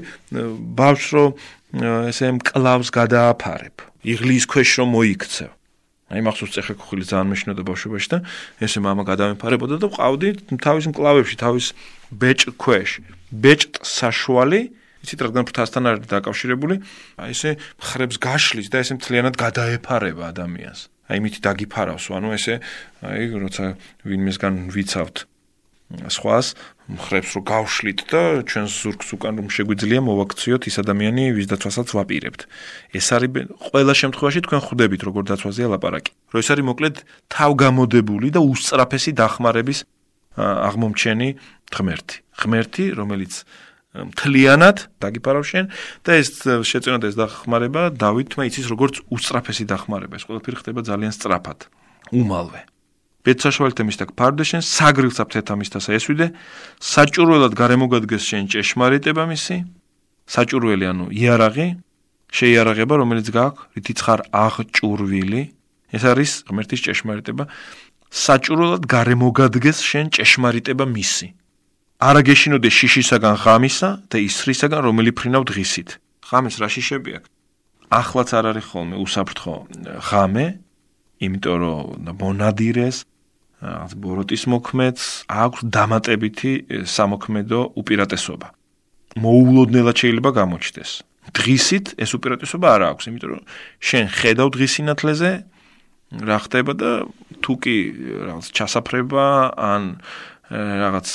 ბავშვს 0.79 1.09
რო 1.15 1.25
ესე 1.83 2.31
მკლავს 2.39 2.89
გადააფარებ. 2.95 3.77
იღლის 4.05 4.45
ქვეშ 4.47 4.71
რომ 4.79 4.89
მოიქცევ. 4.95 5.51
აი 6.15 6.21
მახსოვს 6.23 6.55
წეხეკუხილი 6.55 7.05
ძალიან 7.09 7.29
მეშინოდა 7.33 7.63
ბავშვობაში 7.65 8.09
და 8.13 8.19
ესე 8.63 8.79
მამა 8.85 9.03
გადამეფარებოდა 9.09 9.81
და 9.83 9.89
ყავდი 9.91 10.29
თავის 10.61 10.85
მკლავებში, 10.93 11.37
თავის 11.41 11.67
ბეჭ 12.13 12.55
ქვეშ. 12.61 12.91
ბეჭტ 13.35 13.83
საშუალი 13.83 14.61
იცით 15.05 15.21
რადგან 15.21 15.45
ფრთასთან 15.45 15.83
არის 15.85 16.09
დაკავშირებული, 16.09 16.75
აი 17.21 17.31
ესე 17.35 17.51
ხრებს 17.77 18.17
გაშლის 18.23 18.69
და 18.73 18.81
ესე 18.81 18.97
მთლიანად 18.97 19.35
გადაეფარება 19.37 20.33
ადამიანს. 20.33 20.89
აი 21.13 21.19
მითი 21.21 21.41
დაგიფარავს, 21.45 22.09
ანუ 22.09 22.29
ესე 22.33 22.55
აი 23.05 23.23
როცა 23.37 23.65
ვინმესგან 24.09 24.73
ვიცავთ 24.73 25.17
სხვას 26.09 26.47
ხრებს 26.85 27.31
რო 27.35 27.41
გავშლით 27.49 28.01
და 28.13 28.23
ჩვენ 28.45 28.67
ზურგს 28.69 29.09
უკან 29.17 29.35
რომ 29.41 29.49
შეგვიძლია 29.49 30.01
მოვაქციოთ 30.05 30.63
ის 30.69 30.77
ადამიანი 30.85 31.23
ვის 31.37 31.47
დაცვასაც 31.53 31.89
ვაპირებთ. 31.97 32.41
ეს 32.93 33.07
არის 33.17 33.31
ყველა 33.73 33.93
შემთხვევაში 34.01 34.41
თქვენ 34.45 34.61
ხვდებით 34.67 35.01
როგორ 35.09 35.23
დაცვაზეა 35.31 35.69
ლაპარაკი. 35.75 36.13
რომ 36.33 36.39
ეს 36.45 36.49
არის 36.53 36.65
მოკლედ 36.71 36.97
თავგამოდებული 37.33 38.29
და 38.37 38.41
უსწრაფესი 38.45 39.11
დახმარების 39.17 39.79
აღმომჩენი 40.37 41.29
ღმერთი. 41.73 42.17
ღმერთი, 42.41 42.85
რომელიც 42.99 43.33
მთლიანად 43.95 44.77
დაგიფარავს 44.99 45.49
შენ 45.55 45.65
და 46.03 46.19
ეს 46.19 46.43
შეწევნოთ 46.43 47.05
ეს 47.07 47.15
დახმარება 47.15 47.95
დავითმა 47.95 48.43
იცის 48.51 48.67
როგორც 48.67 49.07
უსწრაფესი 49.07 49.65
დახმარება. 49.71 50.19
ეს 50.19 50.27
ყველაფერი 50.27 50.57
ხდება 50.59 50.81
ძალიან 50.83 51.13
სწრაფად. 51.15 51.71
უმალვე. 52.11 52.74
ბეცაშვალთა 53.25 53.83
მის 53.89 53.97
და 54.01 54.05
ფარდე 54.19 54.45
შენ 54.51 54.63
საგრილს 54.69 55.19
აფთეთა 55.25 55.55
მის 55.57 55.71
და 55.75 55.79
ესვიდე 55.99 56.27
საჭურველად 56.93 57.53
გარემოგადგეს 57.57 58.23
შენ 58.31 58.45
ჭეშმარიტება 58.53 59.25
მისი 59.33 59.57
საჭურველი 60.35 60.85
ანუ 60.93 61.05
იარაღი 61.13 61.69
შეიარაღება 62.35 62.95
რომელიც 63.01 63.27
გაქვს 63.33 63.65
რითიც 63.79 63.99
ხარ 64.05 64.21
აღჭურვილი 64.45 65.43
ეს 65.95 66.03
არის 66.03 66.31
ღმერთის 66.51 66.81
ჭეშმარიტება. 66.85 67.45
საჭურველად 68.15 68.85
გარემოგადგეს 68.91 69.79
შენ 69.91 70.07
ჭეშმარიტება 70.15 70.85
მისი. 70.91 71.29
არა 72.03 72.21
გეშინოდე 72.29 72.71
შიშისაგან 72.79 73.35
ღამისა 73.43 73.89
და 74.11 74.17
ისრისაგან 74.29 74.81
რომელი 74.87 75.11
ფრინავ 75.19 75.43
დღისით 75.51 75.89
ღამეს 76.29 76.57
რა 76.63 76.69
შიშები 76.75 77.11
აქვს? 77.19 77.31
ახლაც 78.01 78.29
არ 78.35 78.45
არის 78.51 78.67
ხოლმე 78.71 78.97
უსაფრთხო 79.05 79.55
ღამე 80.09 80.47
იმიტომ 81.25 81.57
რომ 81.63 82.19
მონადირეს 82.23 82.97
რაღაც 83.65 83.93
ბოროტის 83.97 84.43
მოქმედს 84.53 85.05
აქვს 85.29 85.61
დამატებითი 85.77 86.53
სამოქმედო 86.85 87.61
უპირატესობა. 87.81 88.49
მოულოდნელად 89.25 89.97
შეიძლება 90.03 90.31
გამოჩნდეს. 90.41 90.91
დღისით 91.33 91.87
ეს 91.97 92.11
უპირატესობა 92.19 92.67
არ 92.77 92.83
აქვს, 92.93 93.05
იმიტომ 93.09 93.31
რომ 93.33 93.43
შენ 93.81 94.05
ხედავ 94.13 94.49
დღისინათლეზე 94.55 95.31
რა 96.29 96.39
ხდება 96.45 96.73
და 96.77 96.91
თუ 97.41 97.53
კი 97.63 97.77
რაღაც 98.29 98.47
ჩასაფრება 98.55 99.25
ან 99.57 99.83
რაღაც 100.53 101.09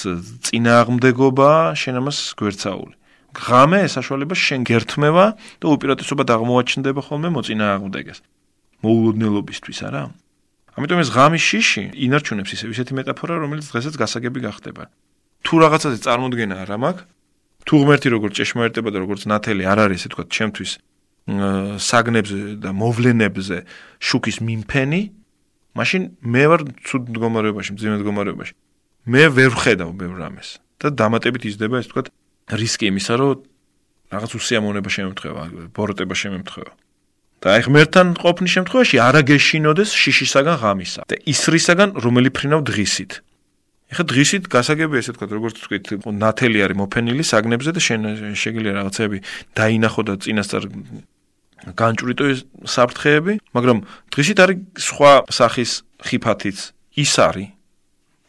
წინააღმდეგობა 0.50 1.50
შენ 1.78 1.96
ამას 2.02 2.18
გვერცაული. 2.40 2.96
ღამე 3.30 3.86
ესაშუალება 3.86 4.34
შენ 4.34 4.66
გერთმევა 4.66 5.26
და 5.62 5.66
უპირატესობა 5.70 6.24
დაღმოაჩნდება 6.26 7.02
ხოლმე 7.06 7.30
მოწინააღმდეგეს. 7.38 8.20
მოულოდნელობისთვის 8.82 9.80
არა? 9.86 10.04
ამიტომ 10.78 11.00
ეს 11.04 11.10
ღამის 11.16 11.44
შიში 11.50 11.84
ინარჩუნებს 12.06 12.52
ისე 12.56 12.66
ისეთი 12.74 12.94
მეტაფორა, 13.00 13.36
რომელიც 13.44 13.66
დღესაც 13.72 13.94
გასაგები 13.98 14.40
გახდება. 14.46 14.84
თუ 15.46 15.54
რაღაცაზე 15.64 15.98
წარმოქმნა 16.06 16.56
არ 16.64 16.72
მაქვს, 16.84 17.04
თუ 17.66 17.74
ღმერთი 17.80 18.08
როგორც 18.14 18.34
ჭეშმარიტება 18.40 18.90
და 18.94 18.98
როგორც 19.04 19.22
ნათელი 19.30 19.64
არ 19.70 19.80
არის, 19.86 20.02
ესე 20.04 20.10
თქვა, 20.14 20.24
ჩემთვის 20.30 20.72
საგნებზე 21.30 22.38
და 22.64 22.70
მოვლენებზე 22.74 23.58
შუქის 24.02 24.38
მიმფენი, 24.42 25.02
მაშინ 25.78 26.02
მე 26.26 26.44
ვარ 26.50 26.62
ცუდ 26.86 27.04
მდგომარეობაში, 27.14 27.72
მძიმე 27.78 27.96
მდგომარეობაში. 28.02 28.54
მე 29.10 29.24
ვერ 29.38 29.52
ვხედავ 29.54 29.90
ბევრ 30.00 30.16
რამეს 30.18 30.50
და 30.82 30.88
დამატებით 30.90 31.44
იზრდება 31.50 31.76
ეს 31.80 31.88
თქვა 31.92 32.02
რისკი 32.50 32.86
იმისა, 32.90 33.14
რომ 33.20 33.38
რაღაც 34.10 34.32
უსიამოვნება 34.40 34.90
შემემთხვევა, 34.90 35.42
ბოროტება 35.76 36.16
შემემთხვევა. 36.18 36.72
და 37.40 37.56
აი 37.56 37.62
ღმერთთან 37.68 38.08
ყოფნის 38.20 38.52
შემთხვევაში 38.56 38.98
არა 39.00 39.22
გეშინოდეს 39.30 39.90
შიშისაგან 39.96 40.56
ღამისა 40.60 41.02
და 41.08 41.16
ისრისაგან 41.24 41.90
რომელი 42.04 42.30
ფრინავ 42.36 42.62
დღისით. 42.68 43.12
ეხა 43.90 44.04
დღისით 44.12 44.44
გასაგებია 44.54 45.00
ესე 45.02 45.14
თქვა 45.16 45.26
როგორც 45.34 45.56
თქვით 45.66 45.86
ნათელი 46.20 46.60
არის 46.62 46.78
მოფენილი 46.84 47.24
საგნებზე 47.26 47.72
და 47.74 47.82
შეგიძლია 47.82 48.74
რაღაცები 48.76 49.18
დაინახო 49.58 50.02
და 50.06 50.14
წინასწარ 50.22 50.64
განჭვრიტო 51.80 52.26
ეს 52.32 52.40
საფრთხეები, 52.76 53.34
მაგრამ 53.56 53.78
დღისით 54.14 54.38
არის 54.44 54.58
სხვა 54.78 55.14
სახის 55.34 55.72
ხიფათიც 56.06 56.58
ის 57.00 57.14
არის. 57.20 57.50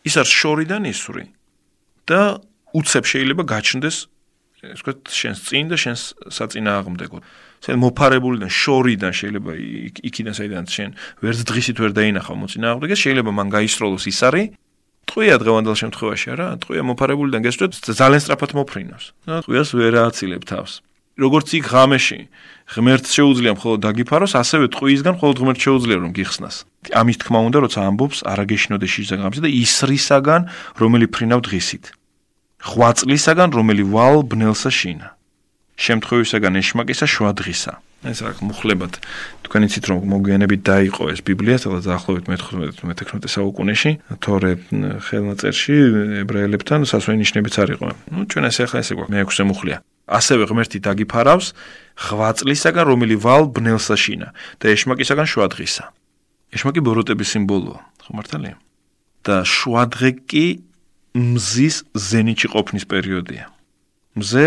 ის 0.01 0.14
არის 0.16 0.33
შორიდან 0.40 0.83
ისური 0.88 1.25
და 2.09 2.40
უცებ 2.73 3.05
შეიძლება 3.05 3.42
გაჩნდეს 3.44 3.96
ეს 4.64 4.81
თქვა 4.81 4.92
შენს 5.09 5.38
წინ 5.44 5.64
და 5.73 5.77
შენს 5.77 6.01
საწინააღმდეგო. 6.37 7.18
შენ 7.61 7.77
მოფარებულიდან 7.85 8.51
შორიდან 8.51 9.12
შეიძლება 9.20 9.53
იქიდან 10.09 10.35
საიდან 10.38 10.64
შენ 10.75 10.90
ვერც 11.20 11.40
დღისით 11.44 11.77
ვერ 11.83 11.92
დაინახავ 11.92 12.37
მოწინააღმდეგეს, 12.40 13.01
შეიძლება 13.05 13.31
მან 13.37 13.49
გაისროლოს 13.53 14.05
ის 14.09 14.20
არის 14.29 14.49
ტყვია 15.11 15.37
დღევანდელ 15.42 15.77
შემთხვევაში 15.83 16.27
არა? 16.35 16.46
ტყვია 16.62 16.83
მოფარებულიდან 16.87 17.40
გესწრეთ 17.42 17.73
ძალიან 17.99 18.20
სწრაფად 18.23 18.51
მოფრინავს. 18.55 19.07
და 19.27 19.35
ტყვიას 19.42 19.68
ვერ 19.75 19.94
ააცილებ 20.07 20.42
თავს. 20.46 20.73
როგორც 21.20 21.49
იქ 21.59 21.64
ღამეში 21.68 22.20
ღმერთს 22.70 23.11
შეუძლია 23.18 23.53
მხოლოდ 23.59 23.81
დაგიფაროს, 23.85 24.33
ასევე 24.40 24.64
ტყვიისგან 24.73 25.14
მხოლოდ 25.18 25.37
ღმერთს 25.42 25.62
შეუძლია 25.66 25.99
რომ 26.01 26.12
გიხსნას. 26.16 26.57
ამის 27.01 27.16
თქმა 27.20 27.40
უნდა, 27.51 27.59
როცა 27.66 27.79
ამბობს 27.90 28.18
არაგეშინოდე 28.31 28.87
შიზაგამზე 28.94 29.40
და 29.44 29.51
ისრისაგან, 29.51 30.42
რომელი 30.81 31.07
ფრინავ 31.11 31.40
დღისით. 31.44 31.85
ხვაწლისაგან, 32.70 33.49
რომელი 33.59 33.85
ვალ 33.90 34.16
ბნელსა 34.31 34.70
შინა. 34.70 35.09
შემთხვევისაგან 35.81 36.55
ეშმაკისა 36.61 37.07
შუა 37.09 37.33
დღისა. 37.40 37.73
ეს 38.01 38.19
რა 38.25 38.33
მუხლებად 38.40 38.97
თქვენ 39.45 39.62
იცით 39.69 39.85
რომ 39.93 39.99
მოგვიანებით 40.09 40.61
დაიყო 40.64 41.05
ეს 41.12 41.21
ბიბლია 41.21 41.57
სადაც 41.61 41.85
ახლობით 41.97 42.25
მე-19 42.33 43.29
საუკუნეში 43.29 43.90
თორე 44.25 44.51
ხელნაწერში 45.05 45.77
ებრაელებთან 46.25 46.81
სასვენიშნებიც 46.88 47.55
არ 47.61 47.69
იყო. 47.77 47.87
ნუ 48.09 48.21
ჩვენ 48.29 48.45
ეს 48.49 48.57
ახლა 48.64 48.79
ესე 48.81 48.93
გვაქვს 48.97 49.12
მე-6 49.12 49.49
მუხლია. 49.53 49.79
ასევე 50.09 50.43
ღმერთი 50.49 50.79
დაგიფარავს 50.81 51.47
ხვაწლისაგან 52.09 52.85
რომელი 52.88 53.16
ვალ 53.21 53.45
ბნელსა 53.53 53.97
შინა 54.01 54.29
და 54.61 54.64
ეშმაკისაგან 54.75 55.27
შუა 55.29 55.47
დღისა. 55.53 55.85
ეშმაკი 56.57 56.81
ბოროტების 56.83 57.29
სიმბოლოა, 57.37 57.81
ხო 58.05 58.12
მართალია? 58.16 58.57
და 59.25 59.45
შუა 59.45 59.85
დღე 59.93 60.11
კი 60.25 60.47
მზის 61.14 61.77
ზენიჩი 61.95 62.49
ყოფნის 62.55 62.85
პერიოდია. 62.88 63.45
მზე 64.16 64.47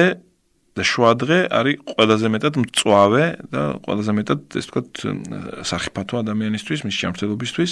და 0.74 0.82
შუადღე 0.82 1.40
არის 1.54 1.76
ყველაზე 1.94 2.28
მეტად 2.34 2.54
მწვავე 2.64 3.26
და 3.54 3.62
ყველაზე 3.86 4.12
მეტად 4.18 4.40
ეს 4.58 4.66
თქვა 4.70 4.82
სახიფათო 5.62 6.16
ადამიანისთვის, 6.24 6.80
მის 6.88 6.96
ჯანმრთელობისთვის. 7.02 7.72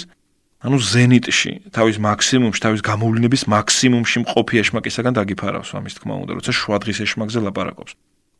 ანუ 0.62 0.78
ზენიტში, 0.78 1.52
თავის 1.74 1.96
მაქსიმუმში, 1.98 2.60
თავის 2.62 2.80
გამოვლენების 2.86 3.42
მაქსიმუმში 3.50 4.18
მყოფი 4.22 4.54
ეშმაკისაგან 4.62 5.12
დაგიფარავს 5.18 5.74
ამის 5.74 5.94
თქმა 5.98 6.14
უნდა, 6.22 6.32
როცა 6.38 6.52
შუადღის 6.54 6.98
ეშმაკზე 7.02 7.38
ლაპარაკობს. 7.42 7.92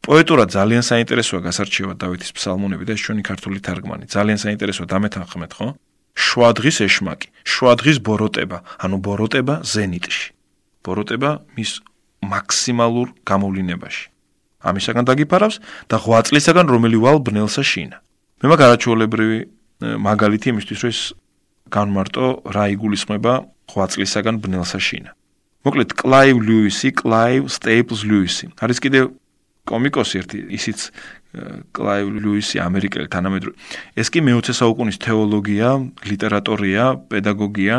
პოეტურად 0.07 0.48
ძალიან 0.55 0.83
საინტერესოა 0.87 1.40
გასარჩევად 1.46 1.96
დავითის 1.98 2.31
ფსალმუნები 2.38 2.85
და 2.87 2.94
ეს 2.94 3.03
ჩვენი 3.07 3.22
ქართული 3.27 3.59
თარგმანი. 3.66 4.05
ძალიან 4.07 4.38
საინტერესოა 4.38 4.87
დამეთანხმეთ, 4.87 5.51
ხო? 5.59 5.66
შუადღის 6.14 6.79
ეშმაკი, 6.87 7.29
შუადღის 7.42 7.98
ბოროტება, 8.07 8.59
ანუ 8.83 8.96
ბოროტება 9.03 9.55
ზენიტში. 9.66 10.27
ბოროტება 10.87 11.31
მის 11.59 11.70
მაქსიმალურ 12.22 13.09
გამოვლენებაში. 13.27 14.12
ამისაგან 14.62 15.05
დაგიფარავს 15.09 15.57
და 15.90 15.96
ღვაწლისაგან 16.03 16.66
რომელი 16.70 16.98
ვალ 17.03 17.18
ბნელსა 17.27 17.62
შინა. 17.62 17.96
მე 18.42 18.46
მაგ 18.51 18.61
არაჩვეულებრივი 18.66 19.38
მაგალითი 19.83 20.46
იმისთვის 20.55 20.81
რომ 20.83 20.90
ეს 20.92 21.01
განმარტო 21.72 22.25
რა 22.55 22.64
იგულისხმება 22.75 23.33
ღვაწლისაგან 23.72 24.37
ბნელსა 24.42 24.79
შინა. 24.79 25.11
მოკლედ 25.62 25.90
კლაივ 25.94 26.37
ლუისი, 26.42 26.88
კლაივ 26.90 27.46
სტეიპლს 27.46 28.03
ლუისი. 28.03 28.44
არის 28.59 28.79
კიდე 28.83 29.01
კომიკოსი 29.62 30.14
ერთი, 30.18 30.38
ისიც 30.59 30.90
კლაივ 31.72 32.07
ლუისი 32.18 32.61
ამერიკელი 32.61 33.09
თანამედროვე. 33.09 33.55
ეს 33.96 34.09
კი 34.12 34.20
მე-20 34.27 34.59
საუკუნის 34.59 34.98
თეოლოგია, 35.01 35.68
ლიტერატორია, 36.05 36.85
პედაგოგია 37.09 37.77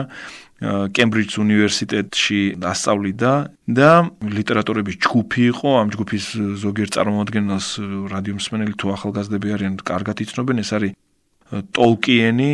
კემბრიჯის 0.64 1.38
უნივერსიტეტში 1.44 2.40
ასწავლიდა 2.64 3.32
და 3.68 3.92
ლიტერატურების 4.24 4.96
ჯგუფი 5.04 5.42
იყო. 5.52 5.70
ამ 5.84 5.88
ჯგუფის 5.92 6.26
ზოგიერთ 6.64 6.92
წარმომადგენელს 6.96 7.68
რადიომსმენელი 8.14 8.74
თუ 8.80 8.86
ახალგაზრდები 8.96 9.48
არიან 9.56 9.74
კარგად 9.84 10.18
იცნობენ. 10.24 10.58
ეს 10.64 10.72
არის 10.78 10.92
ტოლკიენი, 11.54 12.52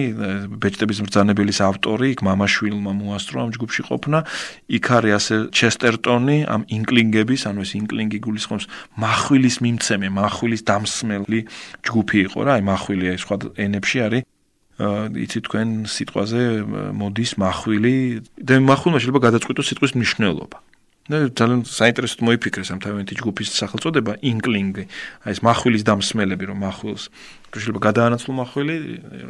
ბეჭდების 0.60 1.00
მბრძანებელის 1.00 1.60
ავტორი, 1.64 2.08
იქ 2.14 2.20
მამაშვილმა 2.28 2.92
მოასწრო 3.00 3.38
ამ 3.46 3.50
ჯგუფში 3.56 3.82
ყოფნა. 3.88 4.20
იქ 4.68 4.86
არის 4.98 5.14
ასე 5.20 5.36
ჩესტერტონი, 5.56 6.38
ამ 6.50 6.62
ინკლინგების, 6.68 7.42
ანუ 7.48 7.60
ეს 7.64 7.72
ინკლინგი 7.80 8.20
გულისხმობს 8.26 8.66
מחვილის 9.00 9.56
მიმცემე, 9.64 10.08
מחვილის 10.20 10.62
დამსმელი 10.68 11.40
ჯგუფი 11.86 12.18
იყო 12.28 12.40
რა, 12.44 12.52
აი 12.60 12.64
מחვილია 12.68 13.12
სხვა 13.24 13.36
ენებში 13.56 13.98
არის 14.04 14.24
იცი 14.80 15.40
თქვენ 15.44 15.70
სიტყვაზე 15.92 16.42
მოდის 16.96 17.32
მახვილი 17.44 17.96
და 18.40 18.54
მახვილმა 18.64 18.98
შეიძლება 19.04 19.26
გადაწყვიტოს 19.28 19.70
სიტყვის 19.70 19.96
მნიშვნელობა. 20.00 20.58
და 21.10 21.26
ძალიან 21.34 21.62
საინტერესოდ 21.66 22.22
მოიფიქრეს 22.22 22.70
ამ 22.70 22.80
თავიანთი 22.86 23.14
ჯგუფის 23.18 23.50
სახელწოდება 23.50 24.22
ინკლინგი. 24.22 24.84
აი 25.26 25.32
ეს 25.34 25.40
מחვილის 25.42 25.84
დამსმელები 25.90 26.46
რომ 26.54 26.58
מחვილს 26.62 27.04
შეიძლება 27.50 27.82
გადაანაცვლო 27.90 28.32
მახვილი 28.40 28.76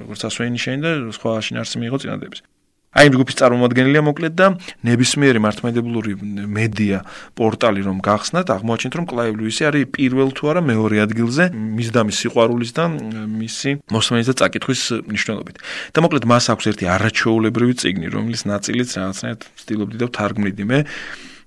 როგორც 0.03 0.21
ასვენი 0.27 0.59
შენ 0.59 0.77
და 0.83 0.91
სხვა 1.15 1.31
შინაარსი 1.39 1.75
მიიღო 1.79 1.97
წინადადებს. 2.03 2.39
აი 2.89 3.05
იმ 3.05 3.13
ჯგუფის 3.13 3.37
წარმომადგენელია 3.37 4.01
მოკლედ 4.01 4.33
და 4.33 4.45
ნებისმიერი 4.81 5.39
მართლმადიდებლური 5.45 6.13
მედია 6.49 7.03
პორტალი 7.37 7.85
რომ 7.85 7.99
გახსნათ 8.01 8.49
აღმოაჩენთ 8.49 8.97
რომ 8.97 9.05
კლაივ 9.11 9.37
ლუისი 9.37 9.67
არის 9.69 9.85
პირველ 9.93 10.33
თუ 10.33 10.49
არა 10.49 10.61
მეორე 10.65 10.97
ადგილზე 11.05 11.43
მის 11.53 11.89
და 11.93 12.01
მის 12.09 12.17
სიყვარულის 12.25 12.71
და 12.73 12.83
მისი 12.89 13.69
მოსმენის 13.93 14.27
და 14.33 14.35
წაკითხვის 14.41 14.81
მნიშვნელობით. 15.05 15.57
და 15.93 15.99
მოკლედ 16.01 16.25
მას 16.33 16.45
აქვს 16.49 16.65
ერთი 16.73 16.85
არაჩვეულებრივი 16.97 17.73
წიგნი 17.77 18.07
რომელიც 18.09 18.41
ნაწილიც 18.49 18.89
რაღაცნაირად 18.97 19.41
ვცდილობდი 19.53 19.97
და 20.01 20.05
ვთარგმნიდი. 20.09 20.63
მე 20.65 20.79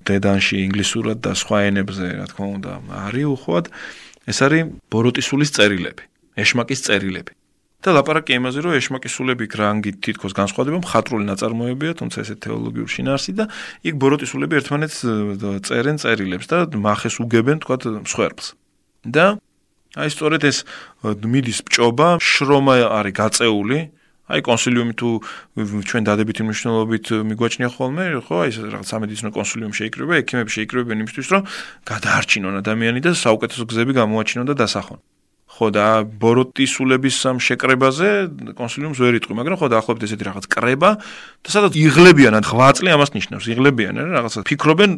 დედანში 0.06 0.56
ინგლისურად 0.62 1.18
და 1.26 1.34
სხვა 1.42 1.58
ენებზე 1.74 2.06
რა 2.22 2.26
თქმა 2.30 2.46
უნდა 2.54 2.70
არის 3.06 3.26
უხვად 3.34 3.64
ეს 4.30 4.38
არის 4.46 4.62
ბოროტისულის 4.94 5.50
წერილები 5.58 6.02
ეშმაკის 6.42 6.80
წერილები 6.86 7.41
და 7.82 7.90
ლაპარაკი 7.98 8.38
იმაზე, 8.38 8.58
რომ 8.62 8.72
ეშმაკისულები 8.78 9.44
გრანგით 9.50 9.96
თითქოს 10.06 10.32
განსხვავდება, 10.38 10.78
მხატვრული 10.86 11.24
ნაწარმოებია, 11.26 11.92
თუმცა 11.98 12.18
ესე 12.22 12.34
თეოლოგიურ 12.38 12.88
შინაარსი 12.94 13.32
და 13.34 13.44
იქ 13.82 13.94
ბოროტისულები 13.98 14.54
ერთმანეთს 14.62 14.98
წერენ 15.66 15.96
წერილებს 15.98 16.46
და 16.46 16.58
מחეს 16.78 17.18
უგებენ, 17.18 17.58
თქვა, 17.66 17.76
მსხვერპლს. 18.06 18.46
და 19.02 19.38
აი 19.98 20.08
სწორედ 20.08 20.42
ეს 20.48 20.58
მიდის 21.04 21.58
ბჭობა, 21.68 22.08
შრომა 22.22 22.74
არის 22.96 23.14
გაწეული, 23.18 23.78
აი 24.32 24.40
კონსილიუმი 24.46 24.94
თუ 24.96 25.08
ჩვენ 25.84 26.02
დადებითი 26.08 26.42
მნიშვნელობით 26.48 27.06
მიგვაჩნია 27.28 27.68
ხოლმე, 27.76 28.04
ხო, 28.24 28.34
აი 28.46 28.50
რაღაც 28.72 28.88
სამედიცინო 28.88 29.30
კონსილიუმი 29.36 29.74
შეიკრიბება, 29.76 30.14
ექიმები 30.22 30.50
შეიკრიბებენ 30.56 30.98
იმისთვის, 31.04 31.26
რომ 31.34 31.42
გადაარჩინონ 31.84 32.54
ადამიანი 32.62 33.00
და 33.04 33.10
საუკეთესო 33.12 33.64
გზები 33.68 33.92
გამოაჩინონ 34.00 34.46
და 34.48 34.54
დასახონ. 34.62 34.98
ხო 35.52 35.68
და 35.68 35.86
ბოროტისულების 36.08 37.14
სამ 37.22 37.36
შეკრებაზე 37.44 38.08
კონსილიუმს 38.56 38.98
ვერ 39.04 39.18
იტყვი, 39.20 39.36
მაგრამ 39.36 39.58
ხო 39.60 39.68
დაახლოებით 39.68 40.06
ესეთი 40.08 40.24
რაღაც 40.28 40.46
კრება 40.48 40.90
და 41.44 41.48
სადაც 41.52 41.76
იღლებიან 41.76 42.34
ან 42.40 42.44
ღვაწლი 42.48 42.88
ამას 42.96 43.12
ნიშნავს, 43.12 43.46
იღლებიან 43.52 44.00
რა 44.00 44.10
რაღაცა 44.16 44.48
ფიქრობენ 44.48 44.90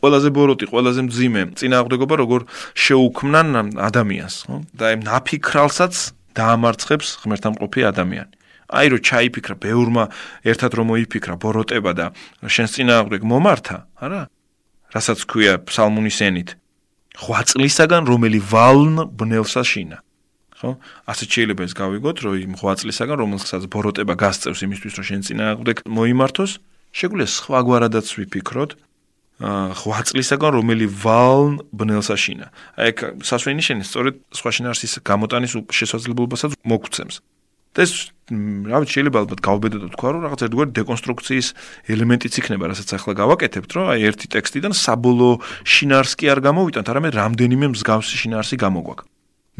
ყველაზე 0.00 0.28
ბოროტი, 0.32 0.64
ყველაზე 0.72 1.00
მძიმე 1.06 1.42
წინააღმდეგობა 1.60 2.14
როგორ 2.24 2.40
შეუქმნან 2.72 3.76
ადამიანს, 3.76 4.36
ხო? 4.48 4.56
და 4.72 4.84
აი 4.88 4.96
ნაფიქრალსაც 5.04 5.94
დაამარცხებს 6.32 7.08
ღმერთამყოფი 7.22 7.80
ადამიანი. 7.92 8.32
აი 8.72 8.86
რო 8.88 8.98
ჩაიფიქრა 9.04 9.54
ბევრმა 9.60 10.04
ერთად 10.48 10.72
რომ 10.72 10.86
მოიფიქრა 10.96 11.34
ბოროტება 11.36 11.92
და 11.92 12.06
შენს 12.48 12.80
წინააღმდეგ 12.80 13.20
მომართა, 13.20 13.76
არა? 14.00 14.22
რასაც 14.96 15.18
ქვია 15.28 15.60
ფსალმუნის 15.60 16.18
ენით, 16.24 16.56
ხვაწლისაგან 17.18 18.08
რომელი 18.08 18.40
ვალნ 18.40 18.96
ბნელსა 19.12 19.62
შინა. 19.62 19.98
ხო? 20.56 20.70
ასე 21.10 21.24
შეიძლება 21.26 21.62
ეს 21.66 21.74
გავიგოთ 21.74 22.16
რომ 22.24 22.34
იმ 22.46 22.54
ხვაწლისაგან 22.60 23.16
რომელსაც 23.18 23.62
ბოროტება 23.66 24.14
გასწევს 24.14 24.60
იმისთვის 24.62 24.94
რომ 24.98 25.04
შენ 25.10 25.20
წინააღმდეგ 25.26 25.76
მოიმართოს 25.90 26.52
შეგვიძლია 26.94 27.28
სხვაგვარადაც 27.36 28.06
ვიფიქროთ 28.16 28.70
ხვაწლისაგან 29.42 30.50
რომელი 30.54 30.86
ვალნ 30.86 31.52
ბნელსა 31.74 32.14
შინა. 32.14 32.46
აი 32.78 32.86
ეგ 32.94 32.96
სასვენი 33.26 33.62
შენი 33.66 33.82
სწორედ 33.90 34.14
სხვა 34.38 34.50
შინარსის 34.54 34.92
გამოტანის 35.02 35.52
შესაძლებლობასაც 35.66 36.52
მოგცემს 36.62 37.16
და 37.72 37.86
ეს 37.86 37.92
რა 38.32 38.78
შეიძლება 38.88 39.18
ალბათ 39.22 39.40
გავბედო 39.44 39.78
და 39.82 39.88
თქვა 39.92 40.08
რომ 40.14 40.20
რაღაც 40.26 40.40
ერთგვარი 40.46 40.72
დეკონსტრუქციის 40.78 41.48
ელემენტიც 41.92 42.34
იქნება 42.40 42.64
რასაც 42.72 42.88
ახლა 42.96 43.12
გავაკეთებთ 43.20 43.70
რომ 43.76 43.90
აი 43.92 44.00
ერთი 44.08 44.26
ტექსტიდან 44.32 44.72
საბოლოო 44.72 45.34
შინარსკი 45.68 46.26
არ 46.32 46.40
გამოვიტანთ 46.48 46.86
არამედ 46.92 47.12
რამდენიმე 47.18 47.66
მსგავსი 47.76 48.16
შინარსი 48.22 48.56
გამოგვაქვს 48.62 49.10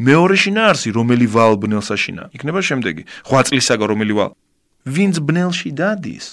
მეორე 0.01 0.35
შინაარსი, 0.41 0.89
რომელი 0.89 1.27
ვალ 1.29 1.53
ბნელსა 1.61 1.95
შინა, 2.01 2.23
იქნება 2.33 2.61
შემდეგი. 2.65 3.03
ხვაწლისაგან 3.29 3.87
რომელი 3.93 4.13
ვალ 4.17 4.31
ვინც 4.89 5.15
ბნელში 5.21 5.69
დადის, 5.77 6.25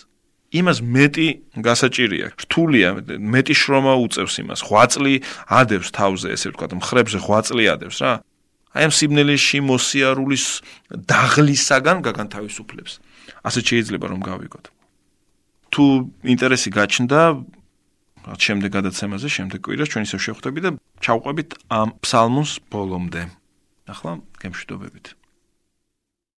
იმას 0.50 0.78
მეტი 0.80 1.28
გასაჭირია. 1.60 2.26
რთულია, 2.40 2.88
მეტი 3.20 3.54
შრომა 3.54 3.94
უწევს 4.00 4.34
იმას. 4.42 4.60
ხვაწლი 4.64 5.14
ადებს 5.46 5.88
თავზე, 5.94 6.28
ესე 6.34 6.48
ვთქვათ, 6.50 6.72
მხრებზე 6.80 7.18
ხვაწლი 7.20 7.64
ადებს 7.68 7.96
რა. 8.00 8.12
აი 8.70 8.82
ამ 8.86 8.92
სიბნელეში 8.94 9.58
მოსიარულის 9.66 10.44
დაღლისაგან 10.94 11.98
გაგანთავისუფლებს. 12.06 12.92
ასე 13.42 13.60
შეიძლება 13.66 14.06
რომ 14.14 14.20
გავიგოთ. 14.22 14.64
თუ 15.70 15.84
ინტერესი 16.26 16.70
გაჩნდა 16.74 17.20
რაც 18.20 18.40
შემდეგ 18.46 18.70
გადაცემაზე, 18.78 19.26
შემდეგ 19.26 19.58
კვირას 19.64 19.88
ჩვენ 19.90 20.02
ისევ 20.06 20.20
შევხვდებით 20.26 20.62
და 20.66 20.70
ჩავყვებით 21.00 21.50
ამ 21.72 21.88
ფსალმუს 22.04 22.52
ბოლომდე. 22.70 23.22
ახლა 23.90 24.22
გემშვიდობებით. 24.38 25.19